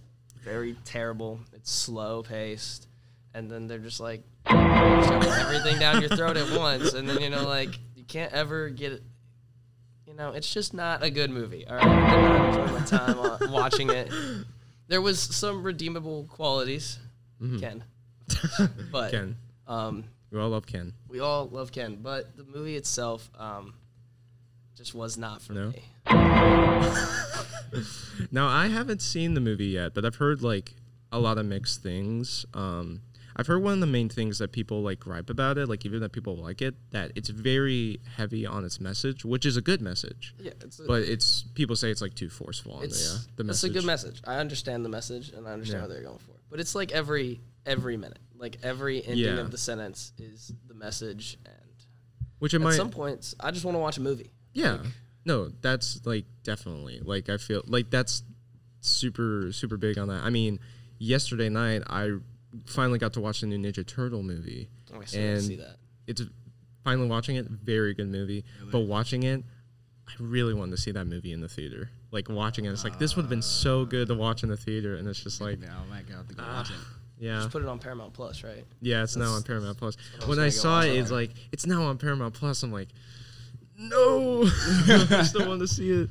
very 0.43 0.77
terrible. 0.85 1.41
It's 1.53 1.71
slow 1.71 2.23
paced, 2.23 2.89
and 3.35 3.51
then 3.51 3.67
they're 3.67 3.79
just 3.79 4.01
like 4.01 4.23
shoving 4.49 5.29
everything 5.29 5.79
down 5.79 6.01
your 6.01 6.11
throat 6.11 6.37
at 6.37 6.57
once, 6.59 6.93
and 6.95 7.09
then 7.09 7.21
you 7.21 7.31
know 7.31 7.47
like 7.47 7.79
you 7.97 8.05
can't 8.05 8.33
ever 8.33 8.69
get 8.71 8.93
it. 8.93 9.03
You 10.07 10.15
know, 10.15 10.31
it's 10.33 10.53
just 10.53 10.73
not 10.73 11.03
a 11.03 11.11
good 11.11 11.31
movie. 11.31 11.67
All 11.67 11.77
right, 11.77 11.85
I 11.85 12.15
did 12.15 12.23
not 12.23 12.59
enjoy 12.59 12.79
my 12.79 12.85
time 12.85 13.53
watching 13.53 13.91
it. 13.91 14.11
There 14.89 15.01
was 15.03 15.19
some 15.21 15.63
redeemable 15.65 16.25
qualities, 16.31 16.99
Ken, 17.61 17.85
but 18.93 19.11
Ken. 19.11 19.37
um, 19.67 20.05
We 20.31 20.39
all 20.41 20.49
love 20.51 20.67
Ken. 20.67 20.93
we 21.09 21.21
all 21.21 21.47
love 21.49 21.71
Ken, 21.73 21.99
but 22.03 22.37
the 22.37 22.45
movie 22.45 22.77
itself 22.77 23.31
um, 23.39 23.75
just 24.77 24.95
was 24.95 25.17
not 25.19 25.43
for 25.43 25.53
No? 25.53 25.69
me. 25.71 25.83
Now, 28.31 28.49
I 28.49 28.69
haven't 28.69 29.03
seen 29.03 29.35
the 29.35 29.41
movie 29.41 29.67
yet, 29.67 29.93
but 29.95 30.05
I've 30.05 30.17
heard 30.17 30.43
like 30.43 30.75
a 31.13 31.19
lot 31.19 31.37
of 31.39 31.45
mixed 31.47 31.83
things. 31.83 32.47
Um, 32.55 33.03
I've 33.37 33.47
heard 33.47 33.63
one 33.63 33.75
of 33.75 33.81
the 33.81 33.87
main 33.87 34.09
things 34.09 34.39
that 34.39 34.53
people 34.53 34.81
like 34.83 34.99
gripe 35.01 35.29
about 35.29 35.59
it, 35.59 35.69
like 35.69 35.85
even 35.85 36.01
that 36.01 36.13
people 36.13 36.37
like 36.37 36.63
it, 36.63 36.75
that 36.93 37.13
it's 37.15 37.29
very 37.29 38.01
heavy 38.17 38.47
on 38.47 38.65
its 38.65 38.81
message, 38.81 39.25
which 39.27 39.45
is 39.45 39.59
a 39.59 39.61
good 39.61 39.83
message. 39.83 40.35
Yeah, 40.41 40.53
it's 40.63 40.79
a, 40.79 40.85
But 40.85 41.03
it's 41.03 41.43
people 41.55 41.77
say 41.77 41.91
it's 41.91 42.01
like 42.01 42.15
too 42.15 42.31
forceful 42.31 42.73
on 42.75 42.81
the, 42.81 42.87
it's 42.87 43.15
uh, 43.15 43.19
the 43.37 43.49
it's 43.51 43.63
a 43.65 43.69
good 43.69 43.85
message. 43.85 44.23
I 44.25 44.37
understand 44.37 44.85
the 44.85 44.89
message 44.89 45.31
and 45.31 45.47
I 45.47 45.53
understand 45.53 45.81
Yeah. 45.83 45.87
what 45.87 45.91
they're 45.93 46.03
going 46.03 46.19
for. 46.19 46.33
But 46.51 46.61
it's 46.61 46.75
like 46.75 46.93
every 46.93 47.41
every 47.65 47.97
minute, 47.97 48.19
like 48.37 48.59
every 48.63 49.05
ending 49.05 49.19
Yeah. 49.25 49.41
of 49.41 49.51
the 49.51 49.59
sentence 49.59 50.13
is 50.19 50.53
the 50.69 50.75
message, 50.75 51.37
and 51.45 51.55
Which 52.39 52.55
at 52.55 52.61
might, 52.61 52.75
some 52.75 52.91
points, 52.91 53.35
I 53.41 53.51
just 53.51 53.65
want 53.65 53.75
to 53.75 53.81
watch 53.81 53.97
a 53.99 54.01
movie. 54.01 54.31
yeah, 54.55 54.83
no, 55.25 55.49
that's 55.61 56.05
like 56.07 56.25
definitely 56.45 57.01
like 57.01 57.29
I 57.29 57.37
feel 57.39 57.63
like 57.67 57.91
that's 57.91 58.23
super 58.81 59.51
super 59.53 59.77
big 59.77 59.99
on 59.99 60.09
that. 60.09 60.23
I 60.23 60.31
mean, 60.31 60.61
yesterday 60.99 61.49
night 61.49 61.83
I 61.89 62.19
finally 62.67 62.99
got 62.99 63.13
to 63.15 63.21
watch 63.21 63.41
the 63.41 63.47
new 63.47 63.59
Ninja 63.59 63.87
Turtle 63.87 64.23
movie. 64.23 64.69
Oh, 64.95 65.01
I 65.01 65.05
still 65.05 65.21
And- 65.23 65.41
to 65.41 65.47
see 65.47 65.57
that. 65.57 65.77
It's 66.07 66.23
finally 66.85 67.09
watching 67.09 67.35
it, 67.35 67.47
very 67.51 67.93
good 67.95 68.07
movie. 68.09 68.45
But 68.71 68.81
watching 68.83 69.25
it, 69.25 69.43
I 70.09 70.13
really 70.21 70.55
wanted 70.55 70.71
to 70.73 70.77
see 70.81 70.93
that 70.93 71.07
movie 71.07 71.33
in 71.33 71.41
the 71.41 71.49
theater. 71.49 71.91
Like 72.13 72.29
watching 72.29 72.65
it, 72.65 72.71
it's 72.71 72.85
like 72.85 72.99
this 72.99 73.17
would 73.17 73.23
have 73.23 73.31
been 73.31 73.43
so 73.43 73.85
good 73.85 74.09
to 74.09 74.15
watch 74.15 74.43
in 74.43 74.49
the 74.49 74.57
theater, 74.57 74.97
and 74.97 75.07
it's 75.09 75.21
just 75.23 75.41
like, 75.41 75.61
Yeah, 75.61 75.75
I 75.79 75.91
might 75.91 76.09
have 76.09 76.29
to 76.29 76.35
go 76.35 76.43
Ah. 76.47 76.59
watch 76.59 76.71
it. 76.71 76.77
yeah, 77.19 77.39
Just 77.41 77.51
put 77.51 77.63
it 77.63 77.69
on 77.69 77.79
Paramount 77.79 78.13
Plus, 78.15 78.45
right? 78.45 78.65
yeah, 78.81 79.03
it's 79.03 79.17
now 79.17 79.33
on 79.33 79.43
Paramount 79.43 79.77
Plus. 79.79 79.97
what 79.97 80.25
I 80.25 80.29
was 80.29 80.37
When 80.37 80.47
I 80.47 80.49
saw 80.51 80.81
it, 80.83 80.91
it. 80.91 80.99
it's 80.99 81.11
like 81.11 81.31
it's 81.53 81.67
now 81.67 81.83
on 81.85 81.99
Paramount 81.99 82.35
Plus. 82.35 82.63
I'm 82.63 82.73
like, 82.73 82.89
no, 83.79 84.43
I 84.89 85.23
still 85.25 85.47
want 85.49 85.61
to 85.61 85.69
see 85.69 85.91
it. 85.91 86.11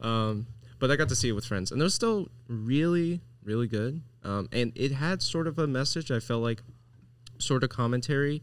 Um, 0.00 0.46
but 0.78 0.90
I 0.90 0.96
got 0.96 1.08
to 1.08 1.16
see 1.16 1.28
it 1.28 1.32
with 1.32 1.44
friends, 1.44 1.70
and 1.72 1.80
it 1.80 1.84
was 1.84 1.94
still 1.94 2.28
really, 2.48 3.20
really 3.42 3.66
good. 3.66 4.00
Um, 4.24 4.48
and 4.52 4.72
it 4.74 4.92
had 4.92 5.22
sort 5.22 5.46
of 5.46 5.58
a 5.58 5.66
message. 5.66 6.10
I 6.10 6.20
felt 6.20 6.42
like 6.42 6.62
sort 7.38 7.62
of 7.64 7.70
commentary, 7.70 8.42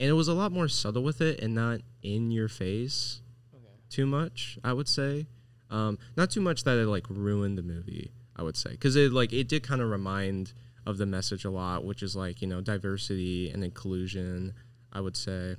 and 0.00 0.08
it 0.08 0.14
was 0.14 0.28
a 0.28 0.32
lot 0.34 0.52
more 0.52 0.68
subtle 0.68 1.02
with 1.02 1.20
it, 1.20 1.40
and 1.40 1.54
not 1.54 1.80
in 2.02 2.30
your 2.30 2.48
face 2.48 3.20
too 3.90 4.06
much. 4.06 4.58
I 4.64 4.72
would 4.72 4.88
say, 4.88 5.26
um, 5.70 5.98
not 6.16 6.30
too 6.30 6.40
much 6.40 6.64
that 6.64 6.78
it 6.78 6.86
like 6.86 7.04
ruined 7.08 7.58
the 7.58 7.62
movie. 7.62 8.12
I 8.36 8.42
would 8.42 8.56
say 8.56 8.70
because 8.70 8.94
it 8.96 9.12
like 9.12 9.32
it 9.32 9.48
did 9.48 9.62
kind 9.64 9.80
of 9.80 9.90
remind 9.90 10.52
of 10.86 10.96
the 10.96 11.06
message 11.06 11.44
a 11.44 11.50
lot, 11.50 11.84
which 11.84 12.02
is 12.02 12.14
like 12.16 12.40
you 12.40 12.46
know 12.48 12.60
diversity 12.60 13.50
and 13.50 13.64
inclusion. 13.64 14.54
I 14.92 15.00
would 15.00 15.16
say 15.16 15.56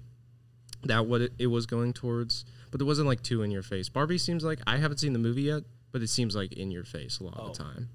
that 0.83 1.05
what 1.05 1.21
it, 1.21 1.33
it 1.37 1.47
was 1.47 1.65
going 1.65 1.93
towards, 1.93 2.45
but 2.71 2.79
it 2.81 2.85
wasn't 2.85 3.07
like 3.07 3.21
too 3.21 3.43
in 3.43 3.51
your 3.51 3.63
face. 3.63 3.89
Barbie 3.89 4.17
seems 4.17 4.43
like 4.43 4.59
I 4.65 4.77
haven't 4.77 4.97
seen 4.99 5.13
the 5.13 5.19
movie 5.19 5.43
yet, 5.43 5.63
but 5.91 6.01
it 6.01 6.07
seems 6.09 6.35
like 6.35 6.53
in 6.53 6.71
your 6.71 6.85
face 6.85 7.19
a 7.19 7.25
lot 7.25 7.37
of 7.37 7.55
the 7.57 7.63
Oh. 7.63 7.65
time. 7.65 7.89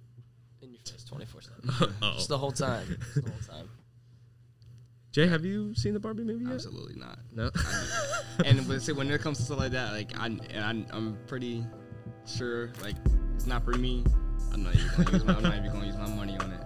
In 0.62 0.70
your 0.70 0.80
face, 0.80 1.04
twenty 1.04 1.24
four 1.24 1.40
seven. 1.40 1.94
oh. 2.02 2.12
Just 2.14 2.28
the 2.28 2.38
whole 2.38 2.52
time. 2.52 2.86
Just 3.14 3.14
the 3.24 3.30
whole 3.30 3.40
time. 3.58 3.68
Jay, 5.14 5.28
have 5.28 5.44
you 5.44 5.72
seen 5.76 5.94
the 5.94 6.00
Barbie 6.00 6.24
movie 6.24 6.44
yet? 6.44 6.54
Absolutely 6.54 6.96
not. 6.96 7.20
No. 7.32 7.48
and 8.44 8.66
but 8.66 8.82
see, 8.82 8.90
when 8.90 9.08
it 9.12 9.20
comes 9.20 9.38
to 9.38 9.44
stuff 9.44 9.60
like 9.60 9.70
that, 9.70 9.92
like 9.92 10.10
I, 10.18 10.26
I 10.56 10.84
I'm 10.90 11.16
pretty 11.28 11.64
sure 12.26 12.72
like 12.82 12.96
it's 13.36 13.46
not 13.46 13.64
for 13.64 13.74
me. 13.74 14.04
I'm 14.52 14.64
not 14.64 14.74
even 14.74 14.88
gonna 14.96 15.12
use 15.12 15.24
my, 15.24 15.34
I'm 15.34 15.42
not 15.44 15.56
even 15.56 15.72
gonna 15.72 15.86
use 15.86 15.96
my 15.96 16.08
money 16.08 16.36
on 16.36 16.50
it. 16.50 16.60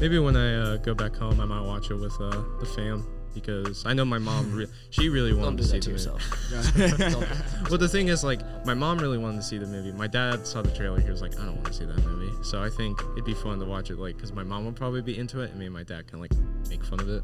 Maybe 0.00 0.18
when 0.18 0.34
I 0.34 0.54
uh, 0.56 0.76
go 0.78 0.94
back 0.94 1.14
home, 1.14 1.40
I 1.40 1.44
might 1.44 1.60
watch 1.60 1.92
it 1.92 1.94
with 1.94 2.20
uh, 2.20 2.42
the 2.58 2.66
fam 2.74 3.06
because 3.40 3.84
I 3.84 3.92
know 3.92 4.04
my 4.04 4.18
mom. 4.18 4.52
Re- 4.54 4.66
she 4.90 5.08
really 5.08 5.34
wanted 5.34 5.58
to 5.58 5.64
see 5.64 5.78
the 5.78 5.90
movie. 5.90 7.26
Well, 7.70 7.78
the 7.78 7.88
thing 7.88 8.08
is, 8.08 8.24
like, 8.24 8.40
my 8.64 8.74
mom 8.74 8.98
really 8.98 9.18
wanted 9.18 9.38
to 9.38 9.42
see 9.42 9.58
the 9.58 9.66
movie. 9.66 9.92
My 9.92 10.06
dad 10.06 10.46
saw 10.46 10.62
the 10.62 10.70
trailer. 10.70 11.00
He 11.00 11.10
was 11.10 11.20
like, 11.20 11.38
I 11.38 11.44
don't 11.44 11.56
want 11.56 11.66
to 11.66 11.72
see 11.72 11.84
that 11.84 12.04
movie. 12.04 12.32
So 12.42 12.62
I 12.62 12.70
think 12.70 13.00
it'd 13.12 13.24
be 13.24 13.34
fun 13.34 13.58
to 13.58 13.66
watch 13.66 13.90
it, 13.90 13.98
like, 13.98 14.16
because 14.16 14.32
my 14.32 14.44
mom 14.44 14.64
would 14.64 14.76
probably 14.76 15.02
be 15.02 15.18
into 15.18 15.40
it, 15.40 15.50
and 15.50 15.58
me 15.58 15.66
and 15.66 15.74
my 15.74 15.82
dad 15.82 16.06
can, 16.06 16.20
like, 16.20 16.30
make 16.70 16.84
fun 16.84 17.00
of 17.00 17.08
it. 17.10 17.22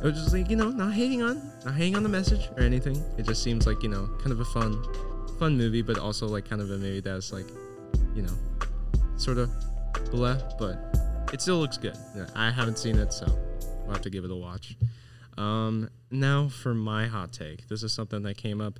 I 0.00 0.04
was 0.06 0.14
just 0.14 0.32
like, 0.32 0.48
you 0.48 0.56
know, 0.56 0.70
not 0.70 0.92
hating 0.92 1.22
on, 1.22 1.52
not 1.64 1.74
hating 1.74 1.96
on 1.96 2.02
the 2.02 2.08
message 2.08 2.48
or 2.56 2.62
anything. 2.62 3.02
It 3.18 3.26
just 3.26 3.42
seems 3.42 3.66
like, 3.66 3.82
you 3.82 3.88
know, 3.88 4.08
kind 4.18 4.32
of 4.32 4.40
a 4.40 4.44
fun, 4.44 4.82
fun 5.38 5.56
movie, 5.56 5.82
but 5.82 5.98
also, 5.98 6.26
like, 6.26 6.48
kind 6.48 6.62
of 6.62 6.70
a 6.70 6.78
movie 6.78 7.00
that's, 7.00 7.32
like, 7.32 7.46
you 8.14 8.22
know, 8.22 8.32
sort 9.16 9.38
of 9.38 9.50
blah, 10.10 10.38
but 10.58 11.28
it 11.32 11.40
still 11.40 11.58
looks 11.58 11.78
good. 11.78 11.96
I 12.34 12.50
haven't 12.50 12.78
seen 12.78 12.96
it, 12.96 13.12
so 13.12 13.26
we'll 13.84 13.92
have 13.92 14.02
to 14.02 14.10
give 14.10 14.24
it 14.24 14.30
a 14.30 14.36
watch. 14.36 14.76
Um, 15.36 15.88
now 16.10 16.48
for 16.48 16.74
my 16.74 17.06
hot 17.06 17.32
take. 17.32 17.68
This 17.68 17.82
is 17.82 17.92
something 17.92 18.22
that 18.22 18.36
came 18.36 18.60
up. 18.60 18.78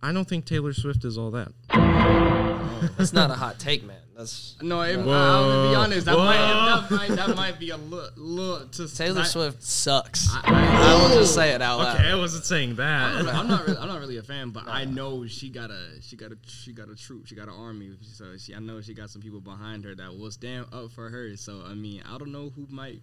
I 0.00 0.12
don't 0.12 0.28
think 0.28 0.44
Taylor 0.44 0.72
Swift 0.72 1.04
is 1.04 1.18
all 1.18 1.32
that. 1.32 1.48
That's 2.96 3.12
not 3.12 3.30
a 3.30 3.34
hot 3.34 3.58
take, 3.58 3.82
man. 3.82 3.96
That's 4.16 4.56
no, 4.62 4.82
it, 4.82 4.96
Whoa. 4.96 5.12
I, 5.12 5.46
will 5.46 5.70
be 5.70 5.74
honest. 5.76 6.06
That 6.06 6.16
might, 6.16 6.36
that 6.36 6.90
might 6.90 7.16
that 7.16 7.36
might 7.36 7.58
be 7.58 7.70
a 7.70 7.76
look 7.76 8.12
look 8.16 8.72
to 8.72 8.88
Taylor 8.92 9.22
I, 9.22 9.24
Swift 9.24 9.62
sucks. 9.62 10.28
I- 10.32 10.40
I, 10.44 10.92
I- 10.92 11.02
will 11.02 11.20
just 11.20 11.34
say 11.34 11.50
it 11.50 11.62
out 11.62 11.78
loud. 11.78 11.96
Okay, 11.96 12.08
I 12.08 12.14
wasn't 12.16 12.44
saying 12.44 12.70
I'm, 12.70 12.76
that. 12.76 13.34
I'm 13.34 13.48
not. 13.48 13.66
Really, 13.66 13.78
I'm 13.78 13.88
not 13.88 14.00
really 14.00 14.16
a 14.16 14.22
fan, 14.22 14.50
but 14.50 14.68
I 14.68 14.84
know 14.84 15.26
she 15.26 15.50
got 15.50 15.70
a 15.70 16.00
she 16.00 16.16
got 16.16 16.32
a 16.32 16.38
she 16.46 16.72
got 16.72 16.88
a 16.88 16.96
troop. 16.96 17.26
She 17.26 17.34
got 17.34 17.48
an 17.48 17.54
army. 17.54 17.90
So 18.02 18.36
she, 18.36 18.54
I 18.54 18.60
know 18.60 18.80
she 18.80 18.94
got 18.94 19.10
some 19.10 19.22
people 19.22 19.40
behind 19.40 19.84
her 19.84 19.94
that 19.94 20.16
will 20.16 20.30
stand 20.30 20.66
up 20.72 20.92
for 20.92 21.10
her. 21.10 21.36
So 21.36 21.62
I 21.64 21.74
mean, 21.74 22.02
I 22.08 22.18
don't 22.18 22.32
know 22.32 22.50
who 22.50 22.66
might, 22.70 23.00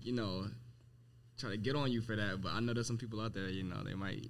you 0.00 0.12
know, 0.12 0.46
try 1.38 1.50
to 1.50 1.56
get 1.56 1.76
on 1.76 1.90
you 1.92 2.00
for 2.00 2.16
that. 2.16 2.40
But 2.42 2.52
I 2.52 2.60
know 2.60 2.72
there's 2.74 2.86
some 2.86 2.98
people 2.98 3.20
out 3.20 3.34
there. 3.34 3.48
You 3.48 3.62
know, 3.64 3.82
they 3.84 3.94
might. 3.94 4.28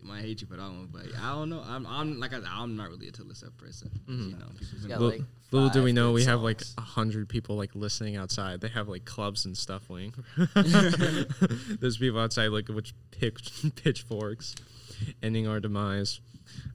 they 0.00 0.08
Might 0.08 0.22
hate 0.22 0.40
you 0.40 0.46
for 0.46 0.56
that 0.56 0.62
one, 0.62 0.88
but 0.92 1.02
I 1.20 1.32
don't 1.32 1.48
know. 1.50 1.62
I'm, 1.66 1.86
I'm 1.86 2.18
like 2.20 2.32
I, 2.32 2.40
I'm 2.48 2.76
not 2.76 2.90
really 2.90 3.08
a 3.08 3.12
Taylor 3.12 3.34
Swift 3.34 3.56
person. 3.58 3.90
Mm-hmm. 4.08 4.30
You 4.30 4.36
know, 4.36 4.46
people 4.58 4.88
got, 4.88 5.00
Little, 5.00 5.18
like, 5.18 5.26
little 5.50 5.68
do 5.70 5.82
we 5.82 5.92
know, 5.92 6.08
good 6.08 6.14
we 6.14 6.24
have 6.24 6.42
like 6.42 6.62
a 6.78 6.80
hundred 6.80 7.28
people 7.28 7.56
like 7.56 7.74
listening 7.74 8.16
outside. 8.16 8.60
They 8.60 8.68
have 8.68 8.88
like 8.88 9.04
clubs 9.04 9.44
and 9.46 9.56
stuff. 9.56 9.88
Wing. 9.88 10.14
There's 11.80 11.98
people 11.98 12.20
outside 12.20 12.48
like 12.48 12.68
with 12.68 12.92
pitch, 13.10 13.64
pitchforks, 13.76 14.54
ending 15.22 15.46
our 15.46 15.60
demise. 15.60 16.20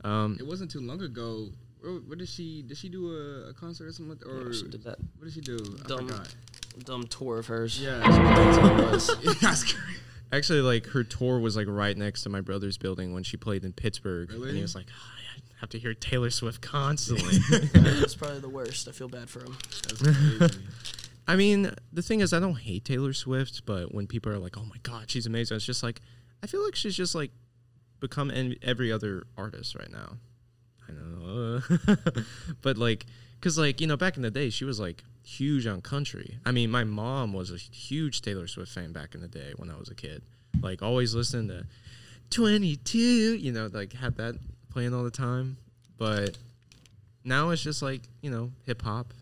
Um, 0.03 0.37
It 0.39 0.45
wasn't 0.45 0.71
too 0.71 0.81
long 0.81 1.01
ago. 1.01 1.49
Where, 1.79 1.93
where 1.93 2.15
did 2.15 2.29
she 2.29 2.61
did 2.61 2.77
she 2.77 2.89
do 2.89 3.09
a, 3.11 3.49
a 3.49 3.53
concert 3.53 3.87
or 3.87 3.91
something? 3.91 4.17
Or 4.27 4.47
Yeah, 4.47 4.53
she 4.53 4.67
did 4.67 4.83
that 4.83 4.99
what 5.17 5.25
did 5.25 5.33
she 5.33 5.41
do? 5.41 5.57
I 5.85 5.87
forgot. 5.87 6.35
Dumb 6.79 7.03
tour 7.07 7.39
of 7.39 7.47
hers. 7.47 7.79
Yeah, 7.81 7.99
That's 7.99 9.07
what 9.07 9.23
it 9.25 9.39
that's. 9.41 9.75
Actually, 10.33 10.61
like 10.61 10.85
her 10.87 11.03
tour 11.03 11.39
was 11.39 11.57
like 11.57 11.67
right 11.67 11.97
next 11.97 12.23
to 12.23 12.29
my 12.29 12.39
brother's 12.41 12.77
building 12.77 13.13
when 13.13 13.23
she 13.23 13.35
played 13.37 13.65
in 13.65 13.73
Pittsburgh, 13.73 14.31
and 14.31 14.55
he 14.55 14.61
was 14.61 14.75
like, 14.75 14.85
"Ah, 14.89 15.13
"I 15.37 15.41
have 15.59 15.69
to 15.71 15.79
hear 15.79 15.93
Taylor 15.93 16.29
Swift 16.29 16.61
constantly." 16.61 17.37
That's 17.73 18.15
probably 18.15 18.39
the 18.39 18.49
worst. 18.49 18.87
I 18.87 18.91
feel 18.91 19.09
bad 19.09 19.29
for 19.29 19.41
him. 19.41 19.57
I 21.27 21.35
mean, 21.35 21.73
the 21.91 22.01
thing 22.01 22.21
is, 22.21 22.31
I 22.31 22.39
don't 22.39 22.57
hate 22.57 22.85
Taylor 22.85 23.11
Swift, 23.13 23.65
but 23.65 23.93
when 23.93 24.07
people 24.07 24.31
are 24.31 24.39
like, 24.39 24.57
"Oh 24.57 24.63
my 24.63 24.77
God, 24.83 25.09
she's 25.11 25.25
amazing," 25.25 25.57
it's 25.57 25.65
just 25.65 25.83
like 25.83 25.99
I 26.41 26.47
feel 26.47 26.63
like 26.63 26.75
she's 26.75 26.95
just 26.95 27.13
like 27.13 27.31
become 27.99 28.31
en- 28.31 28.55
every 28.61 28.89
other 28.89 29.27
artist 29.37 29.75
right 29.75 29.91
now. 29.91 30.17
I 30.87 30.93
know, 30.93 31.61
but 32.61 32.77
like, 32.77 33.05
cause 33.41 33.57
like 33.57 33.81
you 33.81 33.87
know, 33.87 33.97
back 33.97 34.15
in 34.15 34.23
the 34.23 34.31
day, 34.31 34.49
she 34.49 34.63
was 34.63 34.79
like 34.79 35.03
huge 35.23 35.67
on 35.67 35.81
country. 35.81 36.37
I 36.45 36.51
mean, 36.51 36.69
my 36.71 36.83
mom 36.83 37.33
was 37.33 37.51
a 37.51 37.57
huge 37.57 38.21
Taylor 38.21 38.47
Swift 38.47 38.71
fan 38.71 38.91
back 38.91 39.15
in 39.15 39.21
the 39.21 39.27
day 39.27 39.53
when 39.55 39.69
I 39.69 39.77
was 39.77 39.89
a 39.89 39.95
kid. 39.95 40.21
Like, 40.61 40.81
always 40.81 41.15
listening 41.15 41.47
to 41.49 41.65
Twenty 42.29 42.75
Two, 42.75 43.35
you 43.35 43.51
know, 43.51 43.69
like 43.71 43.93
had 43.93 44.17
that 44.17 44.35
playing 44.69 44.93
all 44.93 45.03
the 45.03 45.11
time. 45.11 45.57
But 45.97 46.37
now 47.23 47.49
it's 47.49 47.61
just 47.61 47.81
like 47.81 48.01
you 48.21 48.29
know, 48.31 48.51
hip 48.65 48.81
hop 48.81 49.13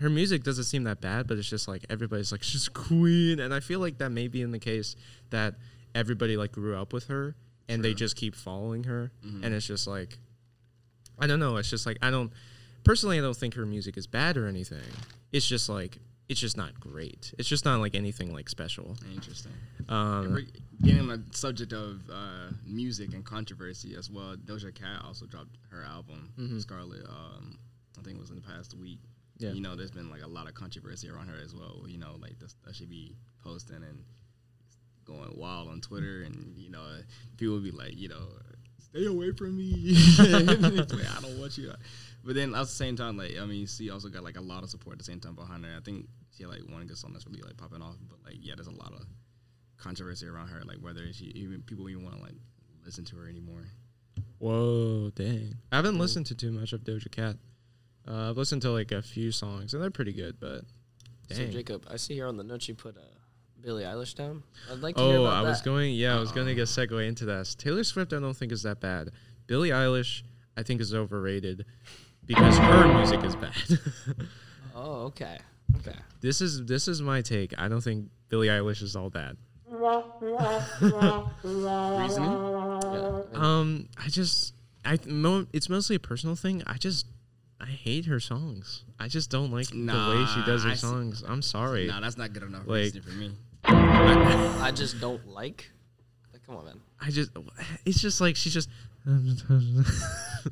her 0.00 0.08
music 0.08 0.44
doesn't 0.44 0.64
seem 0.64 0.84
that 0.84 1.00
bad, 1.00 1.26
but 1.26 1.38
it's 1.38 1.48
just 1.48 1.66
like 1.68 1.84
everybody's 1.90 2.32
like 2.32 2.42
she's 2.44 2.68
queen, 2.68 3.40
and 3.40 3.52
I 3.52 3.60
feel 3.60 3.80
like 3.80 3.98
that 3.98 4.10
may 4.10 4.28
be 4.28 4.42
in 4.42 4.50
the 4.50 4.58
case 4.58 4.96
that 5.30 5.54
everybody 5.94 6.36
like 6.36 6.52
grew 6.52 6.76
up 6.76 6.92
with 6.92 7.08
her 7.08 7.34
and 7.68 7.84
they 7.84 7.92
just 7.92 8.16
keep 8.16 8.34
following 8.34 8.84
her, 8.84 9.12
mm-hmm. 9.24 9.44
and 9.44 9.54
it's 9.54 9.66
just 9.66 9.86
like 9.86 10.18
I 11.18 11.26
don't 11.26 11.40
know. 11.40 11.56
It's 11.56 11.70
just 11.70 11.86
like 11.86 11.98
I 12.00 12.10
don't 12.10 12.32
personally. 12.88 13.18
I 13.18 13.20
don't 13.20 13.36
think 13.36 13.54
her 13.54 13.66
music 13.66 13.96
is 13.96 14.06
bad 14.06 14.36
or 14.36 14.46
anything. 14.46 14.78
It's 15.30 15.46
just 15.46 15.68
like 15.68 15.98
it's 16.28 16.40
just 16.40 16.56
not 16.56 16.78
great. 16.80 17.34
It's 17.38 17.48
just 17.48 17.64
not 17.64 17.80
like 17.80 17.94
anything 17.94 18.32
like 18.32 18.48
special. 18.48 18.96
Interesting. 19.14 19.52
Um, 19.88 20.46
getting 20.82 21.00
on 21.00 21.08
the 21.08 21.36
subject 21.36 21.72
of 21.72 22.00
uh, 22.12 22.50
music 22.66 23.14
and 23.14 23.24
controversy 23.24 23.94
as 23.96 24.10
well. 24.10 24.36
Doja 24.36 24.74
Cat 24.74 25.02
also 25.04 25.26
dropped 25.26 25.56
her 25.70 25.84
album 25.84 26.32
Scarlet. 26.60 27.04
Um, 27.08 27.58
I 27.98 28.02
think 28.02 28.16
it 28.16 28.20
was 28.20 28.30
in 28.30 28.36
the 28.36 28.42
past 28.42 28.74
week. 28.74 29.00
Yeah. 29.38 29.50
You 29.50 29.60
know, 29.60 29.76
there's 29.76 29.90
been 29.90 30.10
like 30.10 30.22
a 30.22 30.28
lot 30.28 30.48
of 30.48 30.54
controversy 30.54 31.08
around 31.10 31.28
her 31.28 31.40
as 31.42 31.54
well. 31.54 31.84
You 31.86 31.98
know, 31.98 32.16
like 32.20 32.38
this, 32.38 32.56
that 32.64 32.74
she 32.74 32.86
be 32.86 33.14
posting 33.42 33.76
and 33.76 34.02
going 35.04 35.30
wild 35.36 35.68
on 35.68 35.80
Twitter, 35.80 36.22
and 36.22 36.54
you 36.56 36.70
know, 36.70 36.84
people 37.36 37.60
be 37.60 37.70
like, 37.70 37.96
you 37.96 38.08
know, 38.08 38.28
stay 38.78 39.06
away 39.06 39.32
from 39.32 39.56
me. 39.56 39.94
I 40.18 41.20
don't 41.22 41.38
want 41.38 41.56
you. 41.58 41.72
But 42.28 42.34
then 42.36 42.54
at 42.54 42.60
the 42.60 42.66
same 42.66 42.94
time, 42.94 43.16
like 43.16 43.38
I 43.40 43.46
mean, 43.46 43.66
she 43.66 43.88
also 43.88 44.10
got 44.10 44.22
like 44.22 44.36
a 44.36 44.42
lot 44.42 44.62
of 44.62 44.68
support 44.68 44.92
at 44.92 44.98
the 44.98 45.04
same 45.04 45.18
time 45.18 45.34
behind 45.34 45.64
her. 45.64 45.72
I 45.74 45.80
think 45.80 46.08
she 46.36 46.42
had 46.42 46.52
like 46.52 46.60
one 46.70 46.86
good 46.86 46.98
song 46.98 47.14
that's 47.14 47.26
really 47.26 47.40
like 47.40 47.56
popping 47.56 47.80
off. 47.80 47.96
But 48.06 48.18
like, 48.22 48.36
yeah, 48.38 48.52
there's 48.54 48.66
a 48.66 48.70
lot 48.70 48.92
of 48.92 49.06
controversy 49.78 50.26
around 50.26 50.48
her, 50.48 50.60
like 50.66 50.76
whether 50.82 51.10
she 51.14 51.24
even 51.34 51.62
people 51.62 51.88
even 51.88 52.04
want 52.04 52.16
to 52.16 52.22
like 52.22 52.34
listen 52.84 53.06
to 53.06 53.16
her 53.16 53.28
anymore. 53.30 53.64
whoa, 54.40 55.10
dang! 55.14 55.54
I 55.72 55.76
haven't 55.76 55.98
listened 55.98 56.26
to 56.26 56.34
too 56.34 56.52
much 56.52 56.74
of 56.74 56.82
Doja 56.82 57.10
Cat. 57.10 57.36
Uh, 58.06 58.28
I've 58.30 58.36
listened 58.36 58.60
to 58.62 58.70
like 58.72 58.92
a 58.92 59.00
few 59.00 59.32
songs, 59.32 59.72
and 59.72 59.82
they're 59.82 59.90
pretty 59.90 60.12
good. 60.12 60.36
But 60.38 60.64
So. 61.32 61.46
Jacob, 61.46 61.86
I 61.90 61.96
see 61.96 62.12
here 62.12 62.26
on 62.26 62.36
the 62.36 62.44
notes 62.44 62.68
you 62.68 62.74
put 62.74 62.96
uh, 62.98 63.00
Billie 63.60 63.84
Eilish 63.84 64.14
down. 64.14 64.42
I'd 64.70 64.80
like 64.80 64.96
to 64.96 65.02
hear 65.02 65.16
Oh, 65.18 65.24
about 65.24 65.44
I 65.46 65.48
was 65.48 65.60
that. 65.60 65.64
going. 65.64 65.94
Yeah, 65.94 66.16
I 66.16 66.20
was 66.20 66.32
going 66.32 66.46
to 66.46 66.54
get 66.54 66.66
segue 66.66 67.08
into 67.08 67.24
that. 67.24 67.54
Taylor 67.58 67.84
Swift, 67.84 68.12
I 68.12 68.20
don't 68.20 68.34
think 68.36 68.52
is 68.52 68.64
that 68.64 68.80
bad. 68.80 69.10
Billie 69.46 69.70
Eilish, 69.70 70.22
I 70.58 70.62
think 70.62 70.80
is 70.82 70.92
overrated 70.94 71.64
because 72.28 72.56
her 72.58 72.94
music 72.96 73.24
is 73.24 73.34
bad. 73.36 73.52
Oh, 74.80 75.06
okay. 75.06 75.38
Okay. 75.78 75.96
this 76.20 76.40
is 76.40 76.64
this 76.66 76.86
is 76.86 77.02
my 77.02 77.20
take. 77.20 77.52
I 77.58 77.66
don't 77.66 77.80
think 77.80 78.10
Billie 78.28 78.46
Eilish 78.46 78.80
is 78.80 78.94
all 78.94 79.10
bad. 79.10 79.36
Reasoning? 81.42 82.30
Yeah. 82.32 83.22
Um, 83.34 83.88
I 83.96 84.08
just 84.08 84.54
I 84.84 84.98
mo- 85.06 85.46
it's 85.52 85.68
mostly 85.68 85.96
a 85.96 85.98
personal 86.00 86.36
thing. 86.36 86.62
I 86.66 86.74
just 86.74 87.06
I 87.60 87.66
hate 87.66 88.04
her 88.06 88.20
songs. 88.20 88.84
I 89.00 89.08
just 89.08 89.30
don't 89.30 89.50
like 89.50 89.66
the 89.68 89.76
way 89.76 90.24
she 90.34 90.42
does 90.46 90.62
her 90.62 90.68
Nah, 90.68 90.72
I 90.72 90.74
see- 90.76 90.80
songs. 90.86 91.24
I'm 91.26 91.42
sorry. 91.42 91.86
Nah, 91.88 92.00
that's 92.00 92.16
not 92.16 92.32
good 92.32 92.44
enough 92.44 92.62
Like- 92.66 92.84
reason 92.94 93.02
for 93.02 93.10
me. 93.10 93.32
I, 93.64 94.58
I 94.68 94.70
just 94.70 95.00
don't 95.00 95.26
like. 95.26 95.70
Like, 96.32 96.46
come 96.46 96.56
on, 96.56 96.64
man. 96.66 96.80
I 97.00 97.10
just 97.10 97.30
it's 97.84 98.00
just 98.00 98.20
like 98.20 98.36
she's 98.36 98.54
just 98.54 98.68
I 98.68 98.72
don't 98.72 98.87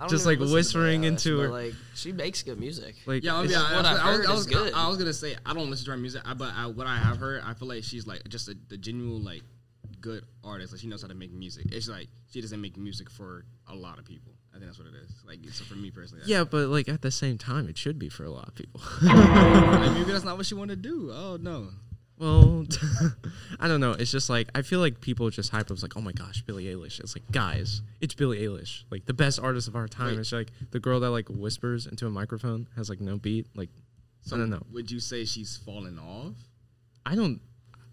just 0.09 0.27
like 0.27 0.39
whispering 0.39 1.03
Billie 1.03 1.13
Eilish, 1.17 1.27
into 1.27 1.37
but, 1.37 1.43
her 1.43 1.49
like 1.51 1.75
she 1.95 2.13
makes 2.13 2.43
good 2.43 2.59
music. 2.59 2.97
like 3.07 3.23
Yeah, 3.25 3.35
I, 3.37 3.39
I, 3.39 3.43
what 3.43 3.53
I, 3.55 3.93
was- 3.93 4.01
heard 4.01 4.27
I 4.27 4.33
is 4.33 4.37
was, 4.37 4.47
good. 4.47 4.73
I 4.75 4.89
was 4.89 4.99
gonna 4.99 5.13
say 5.13 5.37
I 5.45 5.55
don't 5.55 5.71
listen 5.71 5.85
to 5.87 5.91
her 5.93 5.97
music, 5.97 6.23
I, 6.25 6.35
but 6.35 6.53
I, 6.55 6.67
what 6.67 6.87
I 6.87 6.97
have 6.97 7.19
heard, 7.19 7.43
I 7.45 7.55
feel 7.55 7.69
like 7.69 7.85
she's 7.85 8.07
like 8.07 8.27
just 8.29 8.49
a, 8.49 8.57
the 8.69 8.77
genuine 8.77 9.25
like 9.25 9.43
good 10.01 10.25
artist. 10.45 10.73
Like 10.73 10.81
she 10.81 10.87
knows 10.89 11.03
how 11.03 11.09
to 11.09 11.15
make 11.15 11.33
music. 11.33 11.67
It's 11.73 11.89
like 11.89 12.09
she 12.31 12.41
doesn't 12.41 12.61
make 12.61 12.77
music 12.77 13.11
for 13.11 13.45
a 13.69 13.75
lot 13.75 13.99
of 13.99 14.05
people. 14.05 14.33
I 14.55 14.59
think 14.59 14.67
that's 14.67 14.79
what 14.79 14.89
it 14.89 14.95
is. 14.95 15.11
Like 15.27 15.41
so 15.53 15.65
for 15.65 15.75
me 15.75 15.91
personally, 15.91 16.25
yeah, 16.27 16.45
but 16.45 16.69
like 16.69 16.89
at 16.89 17.03
the 17.03 17.11
same 17.11 17.37
time, 17.39 17.69
it 17.69 17.77
should 17.77 17.99
be 17.99 18.09
for 18.09 18.25
a 18.25 18.31
lot 18.31 18.49
of 18.49 18.55
people. 18.55 18.81
like, 19.03 19.93
maybe 19.93 20.11
that's 20.11 20.25
not 20.25 20.37
what 20.37 20.47
she 20.47 20.55
wanted 20.55 20.83
to 20.83 20.89
do. 20.89 21.11
Oh 21.13 21.37
no. 21.41 21.69
Well, 22.19 22.65
I 23.61 23.69
don't 23.69 23.81
know. 23.81 23.93
It's 23.93 24.11
just 24.11 24.31
like 24.31 24.49
I 24.55 24.63
feel 24.63 24.81
like 24.81 25.01
people 25.01 25.29
just 25.31 25.51
hype 25.51 25.71
up 25.71 25.83
like, 25.83 25.97
oh 25.97 26.01
my 26.01 26.13
gosh, 26.13 26.43
Billie 26.43 26.65
Eilish. 26.65 27.01
It's 27.01 27.15
like 27.15 27.31
guys, 27.31 27.83
it's 28.01 28.15
Billie 28.15 28.41
Eilish, 28.41 28.85
like 28.91 29.05
the 29.07 29.15
best 29.15 29.39
artist 29.41 29.69
of 29.69 29.77
our 29.77 29.89
time. 29.89 30.13
Wait. 30.13 30.19
It's 30.19 30.33
like 30.33 30.49
the 30.71 30.81
girl 30.81 31.01
that 31.01 31.11
like 31.11 31.29
whispers 31.29 31.87
into 31.87 32.07
a 32.07 32.11
microphone 32.11 32.69
has 32.77 32.89
like 32.89 33.01
no 33.01 33.17
beat. 33.17 33.47
Like 33.55 33.71
So 34.23 34.37
I 34.37 34.39
don't 34.39 34.51
know. 34.51 34.63
Would 34.73 34.91
you 34.91 35.01
say 35.01 35.25
she's 35.25 35.57
fallen 35.57 35.99
off? 35.99 36.35
I 37.05 37.15
don't. 37.15 37.41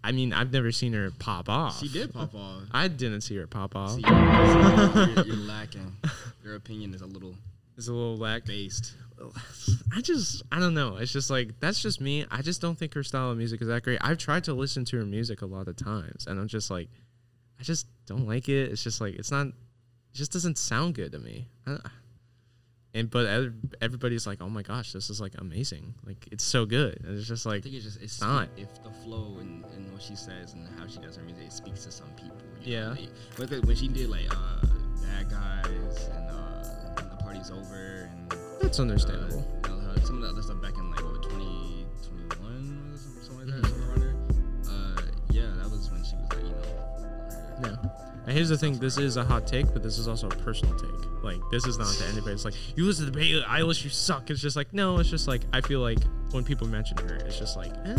I 0.02 0.12
mean, 0.12 0.34
I've 0.34 0.52
never 0.52 0.70
seen 0.70 0.92
her 0.92 1.10
pop 1.18 1.48
off. 1.48 1.78
She 1.80 1.88
did 1.88 2.12
pop 2.12 2.34
off. 2.34 2.62
I 2.72 2.88
didn't 2.88 3.22
see 3.22 3.36
her 3.36 3.46
pop 3.46 3.74
off. 3.74 3.92
See, 3.92 4.02
you're, 4.06 5.24
you're 5.24 5.36
lacking. 5.36 5.96
Your 6.44 6.56
opinion 6.56 6.92
is 6.92 7.00
a 7.00 7.06
little 7.06 7.34
It's 7.76 7.88
a 7.88 7.92
little 7.92 8.16
lack. 8.16 8.44
based. 8.44 8.94
I 9.96 10.00
just, 10.00 10.42
I 10.50 10.58
don't 10.58 10.74
know. 10.74 10.96
It's 10.96 11.12
just 11.12 11.30
like 11.30 11.58
that's 11.60 11.80
just 11.80 12.00
me. 12.00 12.26
I 12.30 12.42
just 12.42 12.60
don't 12.60 12.78
think 12.78 12.94
her 12.94 13.02
style 13.02 13.30
of 13.30 13.38
music 13.38 13.62
is 13.62 13.68
that 13.68 13.82
great. 13.82 13.98
I've 14.00 14.18
tried 14.18 14.44
to 14.44 14.54
listen 14.54 14.84
to 14.86 14.98
her 14.98 15.04
music 15.04 15.42
a 15.42 15.46
lot 15.46 15.68
of 15.68 15.76
times, 15.76 16.26
and 16.26 16.38
I'm 16.38 16.48
just 16.48 16.70
like, 16.70 16.88
I 17.58 17.62
just 17.62 17.86
don't 18.06 18.26
like 18.26 18.48
it. 18.48 18.72
It's 18.72 18.82
just 18.82 19.00
like 19.00 19.14
it's 19.14 19.30
not. 19.30 19.46
It 19.46 19.54
just 20.14 20.32
doesn't 20.32 20.58
sound 20.58 20.94
good 20.94 21.12
to 21.12 21.18
me. 21.18 21.48
And 22.96 23.10
but 23.10 23.50
everybody's 23.82 24.24
like, 24.24 24.40
oh 24.40 24.48
my 24.48 24.62
gosh, 24.62 24.92
this 24.92 25.10
is 25.10 25.20
like 25.20 25.32
amazing. 25.38 25.94
Like 26.06 26.28
it's 26.30 26.44
so 26.44 26.64
good. 26.64 27.00
And 27.04 27.18
it's 27.18 27.26
just 27.26 27.44
I 27.44 27.50
like, 27.50 27.64
think 27.64 27.74
it's 27.74 27.84
just 27.84 28.00
it's 28.00 28.20
not. 28.20 28.48
if 28.56 28.82
the 28.84 28.90
flow 28.90 29.38
and, 29.40 29.64
and 29.74 29.92
what 29.92 30.00
she 30.00 30.14
says 30.14 30.54
and 30.54 30.68
how 30.78 30.86
she 30.86 30.98
does 30.98 31.16
her 31.16 31.24
music 31.24 31.46
it 31.46 31.52
speaks 31.52 31.84
to 31.86 31.90
some 31.90 32.10
people. 32.10 32.36
Yeah. 32.62 32.94
know? 32.94 32.96
Like, 33.38 33.64
when, 33.64 33.74
she 33.74 33.88
did 33.88 34.10
like 34.10 34.30
uh, 34.30 34.66
Bad 35.02 35.28
Guys 35.28 36.08
and 36.14 36.30
uh, 36.30 36.63
Party's 37.24 37.50
Over 37.50 38.10
and 38.12 38.32
that's 38.60 38.78
uh, 38.78 38.82
understandable. 38.82 39.46
you 39.64 39.70
know, 39.70 39.94
some 40.04 40.16
of 40.16 40.22
the 40.22 40.28
other 40.28 40.42
stuff 40.42 40.60
back 40.60 40.76
in 40.76 40.90
like 40.90 41.02
what 41.02 41.22
2021 41.22 42.92
or 42.92 43.22
something, 43.22 43.46
like 43.46 43.62
that, 43.62 43.68
somewhere 43.68 43.88
around 43.88 44.00
there. 44.00 44.14
Uh, 44.68 45.02
yeah, 45.30 45.50
that 45.56 45.70
was 45.70 45.90
when 45.90 46.04
she 46.04 46.16
was 46.16 46.28
like 46.30 46.44
you 46.44 46.50
know. 46.50 47.80
Yeah. 47.82 47.90
And 48.26 48.32
here's 48.32 48.48
the 48.48 48.58
thing: 48.58 48.78
this 48.78 48.98
is 48.98 49.16
a 49.16 49.24
hot 49.24 49.46
take, 49.46 49.72
but 49.72 49.82
this 49.82 49.98
is 49.98 50.08
also 50.08 50.28
a 50.28 50.36
personal 50.36 50.74
take. 50.78 50.90
Like, 51.22 51.40
this 51.50 51.66
is 51.66 51.78
not 51.78 51.92
to 51.94 52.04
anybody. 52.06 52.32
It's 52.32 52.44
like 52.44 52.54
you 52.76 52.84
listen 52.84 53.06
to 53.06 53.12
Billie 53.12 53.42
Eilish, 53.42 53.82
you 53.84 53.90
suck. 53.90 54.30
It's 54.30 54.40
just 54.40 54.56
like 54.56 54.72
no. 54.72 54.98
It's 54.98 55.10
just 55.10 55.26
like 55.26 55.42
I 55.52 55.60
feel 55.60 55.80
like 55.80 56.00
when 56.32 56.44
people 56.44 56.66
mention 56.66 56.98
her, 56.98 57.16
it's 57.16 57.38
just 57.38 57.56
like 57.56 57.72
eh, 57.84 57.96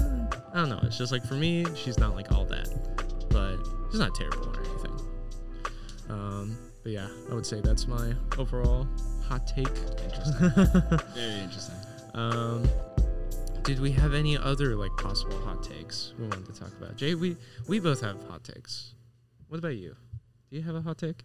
I 0.54 0.58
don't 0.58 0.70
know. 0.70 0.80
It's 0.84 0.98
just 0.98 1.12
like 1.12 1.26
for 1.26 1.36
me, 1.36 1.66
she's 1.76 1.98
not 1.98 2.16
like 2.16 2.32
all 2.32 2.46
that, 2.46 2.70
but 3.30 3.58
she's 3.92 4.00
not 4.00 4.14
terrible 4.14 4.50
or 4.50 4.60
anything. 4.60 4.92
Um, 6.10 6.58
but 6.84 6.92
yeah, 6.92 7.08
I 7.32 7.34
would 7.34 7.46
say 7.46 7.62
that's 7.62 7.88
my 7.88 8.14
overall 8.38 8.88
hot 9.28 9.48
take. 9.48 9.68
Interesting. 10.04 11.00
Very 11.14 11.40
interesting. 11.42 11.76
Um, 12.14 12.64
did 13.64 13.80
we 13.80 13.92
have 13.92 14.14
any 14.14 14.38
other 14.38 14.76
like 14.76 14.96
possible 14.98 15.38
hot 15.42 15.64
takes 15.64 16.14
we 16.20 16.26
wanted 16.28 16.46
to 16.46 16.60
talk 16.60 16.72
about? 16.80 16.96
Jay, 16.96 17.16
we 17.16 17.36
we 17.68 17.80
both 17.80 18.02
have 18.02 18.18
hot 18.30 18.44
takes. 18.44 18.94
What 19.48 19.58
about 19.58 19.76
you? 19.76 19.96
Do 20.50 20.58
you 20.58 20.64
have 20.64 20.76
a 20.76 20.82
hot 20.82 20.98
take? 20.98 21.24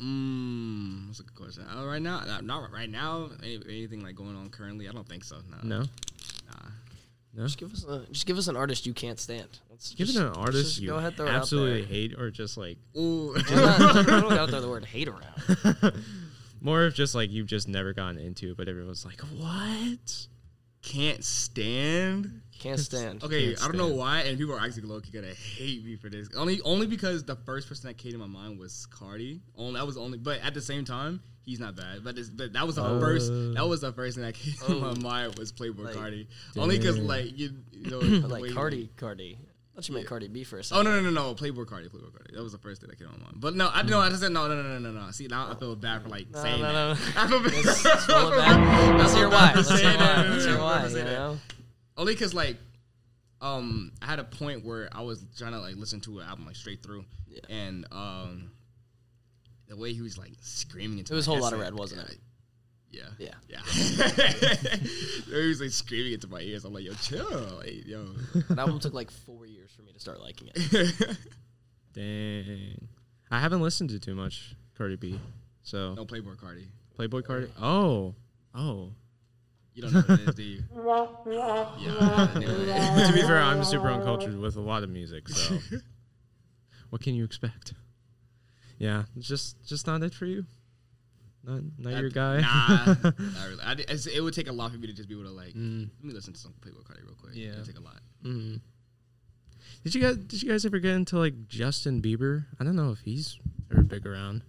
Mm, 0.00 1.08
that's 1.08 1.20
a 1.20 1.24
good 1.24 1.34
question. 1.34 1.64
Uh, 1.64 1.84
right 1.84 2.00
now, 2.00 2.20
not, 2.24 2.44
not 2.44 2.72
right 2.72 2.88
now. 2.88 3.28
Any, 3.42 3.56
anything 3.68 4.02
like 4.02 4.14
going 4.14 4.34
on 4.36 4.48
currently? 4.48 4.88
I 4.88 4.92
don't 4.92 5.06
think 5.08 5.24
so. 5.24 5.36
No. 5.50 5.58
No, 5.62 5.78
Nah. 5.80 6.68
no. 7.34 7.42
Just 7.42 7.58
give 7.58 7.72
us 7.72 7.84
a 7.84 8.06
just 8.10 8.26
give 8.26 8.38
us 8.38 8.48
an 8.48 8.56
artist 8.56 8.86
you 8.86 8.94
can't 8.94 9.18
stand. 9.20 9.48
Let's 9.68 9.92
Give 9.94 10.06
just, 10.06 10.18
an 10.18 10.28
artist 10.28 10.64
just 10.70 10.80
you 10.80 10.88
go 10.88 10.96
ahead, 10.96 11.16
throw 11.16 11.26
out 11.28 11.34
absolutely 11.34 11.84
hate, 11.84 12.18
or 12.18 12.30
just 12.30 12.56
like 12.56 12.78
Ooh. 12.96 13.34
We're 13.50 13.56
not- 13.56 13.96
we 13.96 14.02
don't 14.04 14.28
gotta 14.30 14.52
throw 14.52 14.60
the 14.62 14.68
word 14.68 14.84
hate 14.86 15.08
around. 15.08 15.94
more 16.60 16.84
of 16.84 16.94
just 16.94 17.14
like 17.14 17.30
you've 17.30 17.46
just 17.46 17.68
never 17.68 17.92
gotten 17.92 18.18
into, 18.18 18.50
it, 18.50 18.56
but 18.56 18.68
everyone's 18.68 19.04
like, 19.04 19.20
what? 19.20 20.26
Can't 20.82 21.22
stand. 21.24 22.40
Can't 22.58 22.78
stand. 22.80 23.22
Okay, 23.22 23.48
Can't 23.54 23.62
I 23.62 23.66
don't 23.68 23.76
know 23.76 23.94
why, 23.94 24.20
and 24.20 24.38
people 24.38 24.54
are 24.54 24.60
actually 24.60 24.82
low 24.82 25.00
key 25.00 25.10
gonna 25.12 25.32
hate 25.34 25.84
me 25.84 25.96
for 25.96 26.08
this. 26.08 26.28
Only, 26.36 26.60
only 26.62 26.86
because 26.86 27.24
the 27.24 27.36
first 27.36 27.68
person 27.68 27.88
that 27.88 27.98
came 27.98 28.12
to 28.12 28.18
my 28.18 28.26
mind 28.26 28.58
was 28.58 28.86
Carti. 28.90 29.40
Only 29.56 29.74
that 29.80 29.86
was 29.86 29.96
only, 29.96 30.18
but 30.18 30.40
at 30.42 30.54
the 30.54 30.60
same 30.60 30.84
time, 30.84 31.20
he's 31.42 31.60
not 31.60 31.76
bad. 31.76 32.02
But, 32.04 32.16
this, 32.16 32.28
but 32.30 32.52
that 32.54 32.66
was 32.66 32.76
the 32.76 32.84
Oh. 32.84 33.00
first. 33.00 33.28
That 33.54 33.66
was 33.66 33.80
the 33.82 33.92
first 33.92 34.16
thing 34.16 34.24
that 34.24 34.34
came 34.34 34.54
to 34.54 34.74
Oh. 34.74 34.94
my 34.94 34.94
mind 34.98 35.38
was 35.38 35.52
Playboy 35.52 35.82
Like, 35.84 35.96
Carti. 35.96 36.26
Only 36.56 36.78
because 36.78 36.98
like 36.98 37.38
you, 37.38 37.50
you 37.72 37.90
know, 37.90 37.98
like 37.98 38.44
Carti, 38.44 38.88
Carti. 38.96 39.36
Thought 39.80 39.88
you 39.88 39.94
meant. 39.94 40.06
Cardi 40.08 40.28
B 40.28 40.44
for 40.44 40.58
a 40.58 40.62
Oh 40.72 40.82
no 40.82 41.00
no 41.00 41.00
no 41.00 41.10
no! 41.10 41.34
Playboi 41.34 41.64
Carti, 41.64 41.88
Playboi 41.88 42.12
Carti. 42.12 42.34
That 42.34 42.42
was 42.42 42.52
the 42.52 42.58
first 42.58 42.82
thing 42.82 42.90
that 42.90 42.98
came 42.98 43.08
mind. 43.08 43.36
But 43.36 43.54
no, 43.56 43.70
I 43.72 43.80
didn't. 43.80 43.96
I 43.96 44.10
just 44.10 44.20
said 44.20 44.30
no 44.30 44.46
no 44.46 44.62
no 44.62 44.78
no 44.78 44.90
no 44.90 45.06
no. 45.06 45.10
See 45.10 45.26
now 45.26 45.50
I 45.50 45.54
feel 45.54 45.74
bad 45.74 46.02
for 46.02 46.10
like 46.10 46.30
No, 46.30 46.42
saying 46.42 46.60
no, 46.60 46.94
that. 46.94 46.98
no. 46.98 47.12
I 47.22 47.26
feel 47.28 47.40
bad. 47.42 47.64
Let's, 47.64 47.84
let's 47.86 48.08
roll 48.10 48.28
it 48.32 48.36
back. 48.36 48.98
Let's 48.98 49.14
hear 49.14 49.28
why. 49.30 49.52
Let's 49.54 49.70
hear 49.80 49.96
why. 49.98 50.26
Let's 50.28 50.44
hear 50.44 50.58
why. 50.58 50.82
feel 50.82 50.82
bad 50.82 50.92
for 50.92 50.98
You 50.98 51.04
know. 51.04 51.38
Only 51.96 52.12
because 52.12 52.34
like, 52.34 52.58
um, 53.40 53.92
I 54.02 54.06
had 54.06 54.18
a 54.18 54.24
point 54.24 54.66
where 54.66 54.90
I 54.92 55.00
was 55.00 55.24
trying 55.38 55.52
to 55.52 55.60
like 55.60 55.76
listen 55.76 56.00
to 56.02 56.18
an 56.18 56.26
album 56.26 56.44
like 56.44 56.56
straight 56.56 56.82
through, 56.82 57.06
Yeah. 57.26 57.40
and 57.48 57.86
um, 57.90 58.50
the 59.66 59.76
way 59.76 59.94
he 59.94 60.02
was 60.02 60.18
like 60.18 60.32
screaming 60.42 60.98
into 60.98 61.14
It 61.14 61.16
was 61.16 61.26
a 61.26 61.30
whole 61.30 61.40
lot 61.40 61.54
of 61.54 61.60
red, 61.60 61.74
wasn't 61.74 62.06
it? 62.10 62.18
Yeah. 62.90 63.02
Yeah. 63.18 63.34
Yeah. 63.48 63.60
the 63.66 65.30
way 65.32 65.42
he 65.42 65.48
was 65.48 65.60
like 65.60 65.70
screaming 65.70 66.12
into 66.14 66.28
my 66.28 66.40
ears. 66.40 66.64
I'm 66.64 66.72
like, 66.72 66.84
yo, 66.84 66.92
chill, 66.94 67.28
like, 67.58 67.86
yo. 67.86 68.06
That 68.48 68.58
album 68.58 68.80
took 68.80 68.94
like 68.94 69.10
four 69.10 69.46
years 69.46 69.70
for 69.70 69.82
me 69.82 69.92
to 69.92 70.00
start 70.00 70.20
liking 70.20 70.50
it. 70.54 71.18
Dang. 71.94 72.88
I 73.30 73.38
haven't 73.38 73.60
listened 73.60 73.90
to 73.90 74.00
too 74.00 74.14
much 74.14 74.54
Cardi 74.76 74.96
B. 74.96 75.20
So 75.62 75.94
no 75.94 76.04
Playboi 76.04 76.36
Carti. 76.36 76.66
Playboi 76.98 77.22
Carti. 77.22 77.50
Oh, 77.60 78.14
oh. 78.54 78.90
You 79.74 79.82
don't 79.82 79.92
know 79.92 80.00
what 80.00 80.20
it 80.20 80.28
is, 80.28 80.34
do 80.34 80.42
you? 80.42 80.62
yeah. 81.30 82.28
I 82.34 82.38
knew 82.38 82.48
it. 82.48 83.06
to 83.06 83.12
be 83.14 83.22
fair, 83.22 83.38
I'm 83.38 83.62
super 83.64 83.88
uncultured 83.88 84.36
with 84.36 84.56
a 84.56 84.60
lot 84.60 84.82
of 84.82 84.90
music. 84.90 85.28
So, 85.28 85.58
what 86.90 87.00
can 87.02 87.14
you 87.14 87.24
expect? 87.24 87.74
Yeah, 88.78 89.04
just 89.18 89.64
just 89.64 89.86
not 89.86 90.02
it 90.02 90.12
for 90.12 90.26
you. 90.26 90.44
Not 91.44 91.62
not 91.78 92.00
your 92.00 92.10
guy. 92.10 92.40
Nah, 92.40 92.84
not 93.02 93.14
really. 93.18 93.62
I, 93.64 93.72
it's- 93.72 94.06
it 94.06 94.20
would 94.20 94.34
take 94.34 94.48
a 94.48 94.52
lot 94.52 94.72
for 94.72 94.78
me 94.78 94.86
to 94.86 94.92
just 94.92 95.08
be 95.08 95.14
able 95.14 95.24
to 95.24 95.30
like. 95.30 95.54
Mm, 95.54 95.88
Let 96.00 96.04
me 96.04 96.12
listen 96.12 96.32
to 96.34 96.38
some 96.40 96.52
Playboi 96.60 96.84
Carti 96.84 97.02
real 97.04 97.14
quick. 97.14 97.32
Yeah. 97.34 97.52
It'd 97.52 97.64
take 97.66 97.78
a 97.78 97.82
lot. 97.82 98.00
mm. 98.24 98.60
Did 99.84 99.94
you 99.94 100.00
guys 100.02 100.16
Did 100.18 100.42
you 100.42 100.50
guys 100.50 100.66
ever 100.66 100.78
get 100.78 100.92
into 100.92 101.18
like 101.18 101.48
Justin 101.48 102.02
Bieber? 102.02 102.44
I 102.60 102.64
don't 102.64 102.76
know 102.76 102.90
if 102.92 102.98
he's 103.00 103.38
ever 103.72 103.82
big 103.82 104.06
around. 104.06 104.42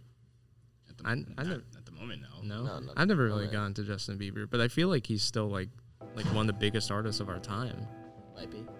At 0.89 0.97
the, 0.97 1.07
I- 1.07 1.15
not, 1.15 1.25
I 1.37 1.43
never- 1.43 1.63
at 1.77 1.85
the 1.85 1.91
moment, 1.93 2.21
no. 2.21 2.27
No, 2.43 2.63
No, 2.65 2.79
no, 2.79 2.91
I've 2.97 3.07
never 3.07 3.23
really 3.25 3.45
way. 3.47 3.51
gotten 3.53 3.73
to 3.75 3.83
Justin 3.83 4.17
Bieber, 4.19 4.49
but 4.49 4.59
I 4.59 4.67
feel 4.67 4.89
like 4.89 5.05
he's 5.07 5.23
still 5.23 5.47
like 5.47 5.69
like 6.15 6.25
one 6.27 6.47
of 6.49 6.55
the 6.55 6.59
biggest 6.59 6.91
artists 6.91 7.21
of 7.21 7.29
our 7.29 7.39
time. 7.39 7.87
Might 8.35 8.51
be. 8.51 8.57
Might 8.57 8.65
be. 8.65 8.71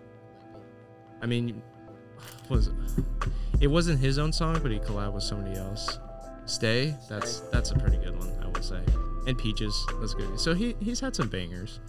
I 1.21 1.26
mean, 1.28 1.62
was 2.50 2.71
it 3.62 3.67
wasn't 3.67 4.00
his 4.00 4.17
own 4.17 4.34
song, 4.34 4.60
but 4.62 4.71
he 4.71 4.80
collabed 4.80 5.13
with 5.13 5.24
somebody 5.24 5.56
else. 5.58 5.97
Stay, 6.52 6.94
that's 7.08 7.40
that's 7.52 7.72
a 7.72 7.76
pretty 7.76 7.96
good 7.96 8.18
one, 8.20 8.30
I 8.44 8.48
will 8.48 8.62
say. 8.62 8.82
And 9.26 9.38
Peaches, 9.38 9.86
that's 10.02 10.14
good. 10.14 10.38
So 10.38 10.54
he 10.54 10.76
he's 10.82 11.00
had 11.00 11.16
some 11.16 11.30
bangers. 11.30 11.80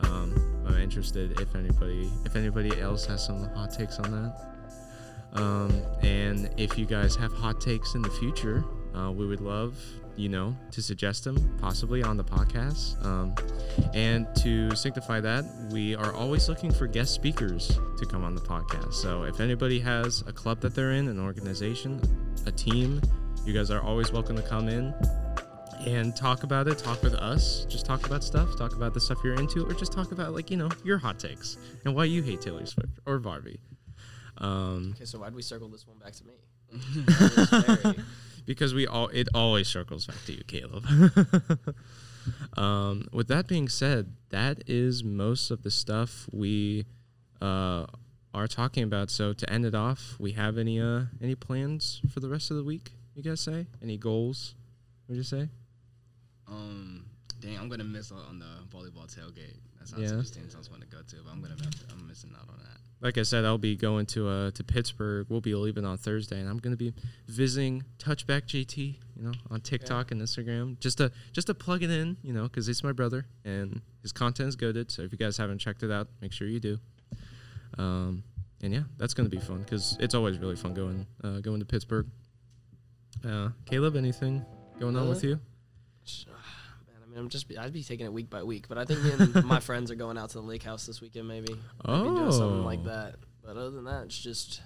Um, 0.00 0.64
I'm 0.66 0.76
interested 0.76 1.38
if 1.38 1.54
anybody 1.54 2.10
if 2.24 2.34
anybody 2.34 2.80
else 2.80 3.04
has 3.04 3.22
some 3.22 3.44
hot 3.50 3.72
takes 3.72 3.98
on 3.98 4.10
that. 4.10 5.38
Um, 5.38 5.82
and 6.02 6.48
if 6.56 6.78
you 6.78 6.86
guys 6.86 7.14
have 7.16 7.30
hot 7.30 7.60
takes 7.60 7.94
in 7.94 8.00
the 8.00 8.08
future, 8.08 8.64
uh, 8.94 9.12
we 9.12 9.26
would 9.26 9.42
love 9.42 9.76
you 10.16 10.30
know 10.30 10.56
to 10.70 10.82
suggest 10.82 11.24
them 11.24 11.58
possibly 11.60 12.02
on 12.02 12.16
the 12.16 12.24
podcast. 12.24 13.04
Um, 13.04 13.34
and 13.92 14.26
to 14.36 14.74
sanctify 14.76 15.20
that, 15.20 15.44
we 15.70 15.94
are 15.94 16.14
always 16.14 16.48
looking 16.48 16.72
for 16.72 16.86
guest 16.86 17.12
speakers 17.12 17.78
to 17.98 18.06
come 18.06 18.24
on 18.24 18.34
the 18.34 18.40
podcast. 18.40 18.94
So 18.94 19.24
if 19.24 19.40
anybody 19.40 19.78
has 19.80 20.24
a 20.26 20.32
club 20.32 20.60
that 20.60 20.74
they're 20.74 20.92
in, 20.92 21.06
an 21.08 21.20
organization, 21.20 22.00
a 22.46 22.50
team, 22.50 23.02
you 23.44 23.52
guys 23.52 23.70
are 23.70 23.80
always 23.80 24.12
welcome 24.12 24.36
to 24.36 24.42
come 24.42 24.68
in 24.68 24.94
and 25.86 26.14
talk 26.14 26.42
about 26.42 26.68
it. 26.68 26.78
Talk 26.78 27.02
with 27.02 27.14
us. 27.14 27.64
Just 27.68 27.86
talk 27.86 28.06
about 28.06 28.22
stuff. 28.22 28.56
Talk 28.56 28.74
about 28.74 28.94
the 28.94 29.00
stuff 29.00 29.18
you're 29.24 29.34
into, 29.34 29.64
or 29.66 29.72
just 29.74 29.92
talk 29.92 30.12
about 30.12 30.32
like 30.34 30.50
you 30.50 30.56
know 30.56 30.68
your 30.84 30.98
hot 30.98 31.18
takes 31.18 31.56
and 31.84 31.94
why 31.94 32.04
you 32.04 32.22
hate 32.22 32.40
Taylor 32.40 32.66
Swift 32.66 32.98
or 33.06 33.18
Barbie. 33.18 33.60
Um, 34.38 34.92
Okay, 34.96 35.04
so 35.04 35.18
why'd 35.18 35.34
we 35.34 35.42
circle 35.42 35.68
this 35.68 35.86
one 35.86 35.98
back 35.98 36.12
to 36.14 36.24
me? 36.24 36.32
It 36.72 37.06
was 37.06 37.66
very- 37.82 37.96
because 38.46 38.74
we 38.74 38.86
all 38.86 39.08
it 39.08 39.28
always 39.34 39.68
circles 39.68 40.06
back 40.06 40.16
to 40.26 40.32
you, 40.32 40.42
Caleb. 40.46 40.84
um, 42.56 43.08
with 43.12 43.28
that 43.28 43.46
being 43.46 43.68
said, 43.68 44.14
that 44.30 44.62
is 44.66 45.02
most 45.02 45.50
of 45.50 45.62
the 45.62 45.70
stuff 45.70 46.28
we 46.32 46.84
uh, 47.40 47.86
are 48.32 48.46
talking 48.46 48.82
about. 48.84 49.10
So 49.10 49.32
to 49.32 49.50
end 49.52 49.64
it 49.64 49.74
off, 49.74 50.16
we 50.18 50.32
have 50.32 50.58
any 50.58 50.80
uh, 50.80 51.04
any 51.22 51.34
plans 51.34 52.00
for 52.12 52.20
the 52.20 52.28
rest 52.28 52.50
of 52.50 52.56
the 52.56 52.64
week? 52.64 52.92
You 53.20 53.30
guys 53.32 53.42
say 53.42 53.66
any 53.82 53.98
goals? 53.98 54.54
What 55.04 55.16
you 55.16 55.22
say? 55.22 55.46
Um, 56.48 57.04
dang, 57.38 57.58
I'm 57.58 57.68
gonna 57.68 57.84
miss 57.84 58.10
out 58.10 58.26
on 58.30 58.38
the 58.38 58.46
volleyball 58.74 59.14
tailgate. 59.14 59.58
That 59.78 59.88
sounds 59.88 60.10
Yeah. 60.10 60.16
yeah. 60.16 60.22
teams 60.22 60.54
I 60.54 60.58
was 60.58 60.68
going 60.68 60.80
to 60.80 60.86
go 60.86 61.02
to, 61.06 61.16
but 61.22 61.30
I'm 61.30 61.42
gonna 61.42 61.56
miss, 61.56 61.84
I'm 61.92 62.08
missing 62.08 62.30
out 62.34 62.48
on 62.48 62.56
that. 62.60 62.80
Like 63.02 63.18
I 63.18 63.24
said, 63.24 63.44
I'll 63.44 63.58
be 63.58 63.76
going 63.76 64.06
to 64.06 64.26
uh, 64.26 64.50
to 64.52 64.64
Pittsburgh. 64.64 65.26
We'll 65.28 65.42
be 65.42 65.54
leaving 65.54 65.84
on 65.84 65.98
Thursday, 65.98 66.40
and 66.40 66.48
I'm 66.48 66.56
going 66.56 66.72
to 66.72 66.78
be 66.78 66.94
visiting 67.28 67.84
Touchback 67.98 68.46
JT, 68.46 68.78
you 68.78 69.22
know, 69.22 69.32
on 69.50 69.60
TikTok 69.60 70.12
and 70.12 70.22
Instagram, 70.22 70.80
just 70.80 70.96
to 70.96 71.12
just 71.34 71.48
to 71.48 71.54
plug 71.54 71.82
it 71.82 71.90
in, 71.90 72.16
you 72.22 72.32
know, 72.32 72.44
because 72.44 72.70
it's 72.70 72.82
my 72.82 72.92
brother 72.92 73.26
and 73.44 73.82
his 74.00 74.12
content 74.12 74.48
is 74.48 74.56
goaded. 74.56 74.90
So 74.90 75.02
if 75.02 75.12
you 75.12 75.18
guys 75.18 75.36
haven't 75.36 75.58
checked 75.58 75.82
it 75.82 75.90
out, 75.90 76.08
make 76.22 76.32
sure 76.32 76.48
you 76.48 76.58
do. 76.58 76.78
Um, 77.76 78.24
and 78.62 78.72
yeah, 78.72 78.84
that's 78.96 79.12
going 79.12 79.28
to 79.28 79.36
be 79.36 79.42
fun 79.42 79.58
because 79.58 79.98
it's 80.00 80.14
always 80.14 80.38
really 80.38 80.56
fun 80.56 80.72
going 80.72 81.06
uh, 81.22 81.40
going 81.40 81.60
to 81.60 81.66
Pittsburgh. 81.66 82.06
Uh, 83.24 83.50
Caleb, 83.66 83.96
anything 83.96 84.44
going 84.78 84.96
on 84.96 85.08
with 85.08 85.24
Uh, 85.24 85.28
you? 85.28 85.34
Man, 86.86 86.96
I 87.04 87.08
mean, 87.10 87.18
I'm 87.18 87.28
just 87.28 87.46
I'd 87.58 87.72
be 87.72 87.82
taking 87.82 88.06
it 88.06 88.12
week 88.12 88.30
by 88.30 88.42
week, 88.42 88.66
but 88.68 88.78
I 88.78 88.84
think 88.84 89.02
me 89.02 89.10
and 89.12 89.44
my 89.44 89.60
friends 89.60 89.90
are 89.90 89.94
going 89.96 90.16
out 90.18 90.30
to 90.30 90.38
the 90.38 90.44
lake 90.44 90.62
house 90.62 90.86
this 90.86 91.00
weekend. 91.00 91.28
Maybe 91.28 91.54
maybe 91.86 92.04
doing 92.08 92.32
something 92.32 92.64
like 92.64 92.80
Oh. 92.80 92.88
that. 92.88 93.16
But 93.44 93.56
other 93.56 93.70
than 93.70 93.84
that, 93.84 94.04
it's 94.04 94.18
just 94.18 94.60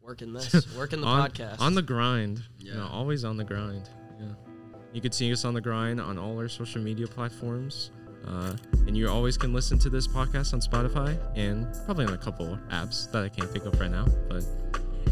working 0.00 0.32
this, 0.32 0.74
working 0.76 1.00
the 1.02 1.06
on, 1.06 1.30
podcast. 1.30 1.60
on 1.60 1.74
the 1.74 1.82
grind. 1.82 2.42
You 2.58 2.74
know, 2.74 2.80
Yeah. 2.84 2.88
always 2.88 3.24
on 3.24 3.36
the 3.36 3.44
grind. 3.44 3.88
Yeah. 4.18 4.26
You 4.92 5.00
can 5.00 5.12
see 5.12 5.30
us 5.32 5.44
on 5.44 5.54
the 5.54 5.60
grind 5.60 6.00
on 6.00 6.18
all 6.18 6.36
our 6.38 6.48
social 6.48 6.80
media 6.82 7.06
platforms. 7.06 7.90
Uh, 8.26 8.54
and 8.86 8.96
you 8.96 9.08
always 9.08 9.38
can 9.38 9.52
listen 9.54 9.78
to 9.78 9.88
this 9.88 10.06
podcast 10.06 10.52
on 10.52 10.60
Spotify 10.60 11.18
and 11.36 11.66
probably 11.86 12.04
on 12.04 12.12
a 12.12 12.18
couple 12.18 12.58
apps 12.70 13.10
that 13.12 13.22
I 13.24 13.28
can't 13.30 13.50
think 13.50 13.64
of 13.64 13.78
right 13.80 13.90
now. 13.90 14.06
But 14.28 14.44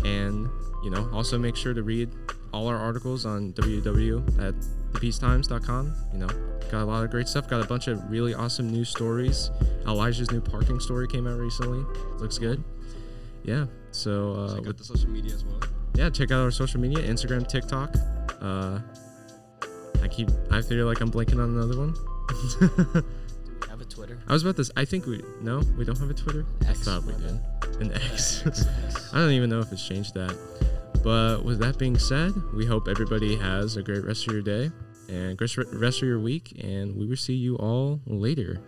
and 0.04 0.48
you 0.84 0.90
know, 0.90 1.08
also 1.12 1.38
make 1.38 1.56
sure 1.56 1.74
to 1.74 1.82
read 1.82 2.10
all 2.52 2.66
our 2.68 2.76
articles 2.76 3.26
on 3.26 3.52
www 3.52 4.38
at 4.40 4.54
thepeacetimes.com. 4.92 5.94
You 6.12 6.18
know, 6.20 6.28
got 6.70 6.82
a 6.82 6.84
lot 6.84 7.04
of 7.04 7.10
great 7.10 7.28
stuff. 7.28 7.48
Got 7.48 7.62
a 7.64 7.66
bunch 7.68 7.88
of 7.88 8.10
really 8.10 8.32
awesome 8.34 8.70
news 8.70 8.88
stories. 8.88 9.50
Elijah's 9.86 10.30
new 10.30 10.40
parking 10.40 10.80
story 10.80 11.06
came 11.08 11.26
out 11.26 11.38
recently. 11.38 11.84
Looks 12.18 12.38
good. 12.38 12.62
Yeah. 13.44 13.66
So 13.90 14.32
uh, 14.34 14.56
Check 14.56 14.66
out 14.68 14.78
the 14.78 14.84
social 14.84 15.08
media 15.10 15.34
as 15.34 15.44
well. 15.44 15.60
yeah, 15.94 16.10
check 16.10 16.30
out 16.30 16.40
our 16.40 16.50
social 16.50 16.80
media 16.80 16.98
Instagram, 16.98 17.46
TikTok. 17.48 17.94
Uh, 18.40 18.78
I 20.02 20.08
keep, 20.08 20.28
I 20.50 20.62
feel 20.62 20.86
like 20.86 21.00
I'm 21.00 21.10
blanking 21.10 21.42
on 21.42 21.50
another 21.56 21.76
one. 21.76 21.92
Do 22.60 23.10
we 23.60 23.68
have 23.68 23.80
a 23.80 23.84
Twitter? 23.84 24.18
I 24.28 24.32
was 24.32 24.42
about 24.42 24.56
this. 24.56 24.70
I 24.76 24.84
think 24.84 25.06
we, 25.06 25.22
no, 25.42 25.60
we 25.76 25.84
don't 25.84 25.98
have 25.98 26.10
a 26.10 26.14
Twitter. 26.14 26.46
I 26.66 26.70
X, 26.70 26.84
thought 26.84 27.02
we 27.04 27.12
did. 27.14 27.40
An 27.80 27.92
X. 27.92 28.44
I 29.12 29.18
don't 29.18 29.32
even 29.32 29.50
know 29.50 29.60
if 29.60 29.72
it's 29.72 29.86
changed 29.86 30.14
that. 30.14 30.36
But 31.02 31.44
with 31.44 31.58
that 31.60 31.78
being 31.78 31.98
said, 31.98 32.34
we 32.54 32.66
hope 32.66 32.88
everybody 32.88 33.36
has 33.36 33.76
a 33.76 33.82
great 33.82 34.04
rest 34.04 34.26
of 34.26 34.32
your 34.32 34.42
day 34.42 34.70
and 35.08 35.38
great 35.38 35.56
rest 35.72 36.02
of 36.02 36.08
your 36.08 36.18
week. 36.18 36.60
And 36.62 36.96
we 36.96 37.06
will 37.06 37.16
see 37.16 37.34
you 37.34 37.56
all 37.56 38.00
later. 38.06 38.60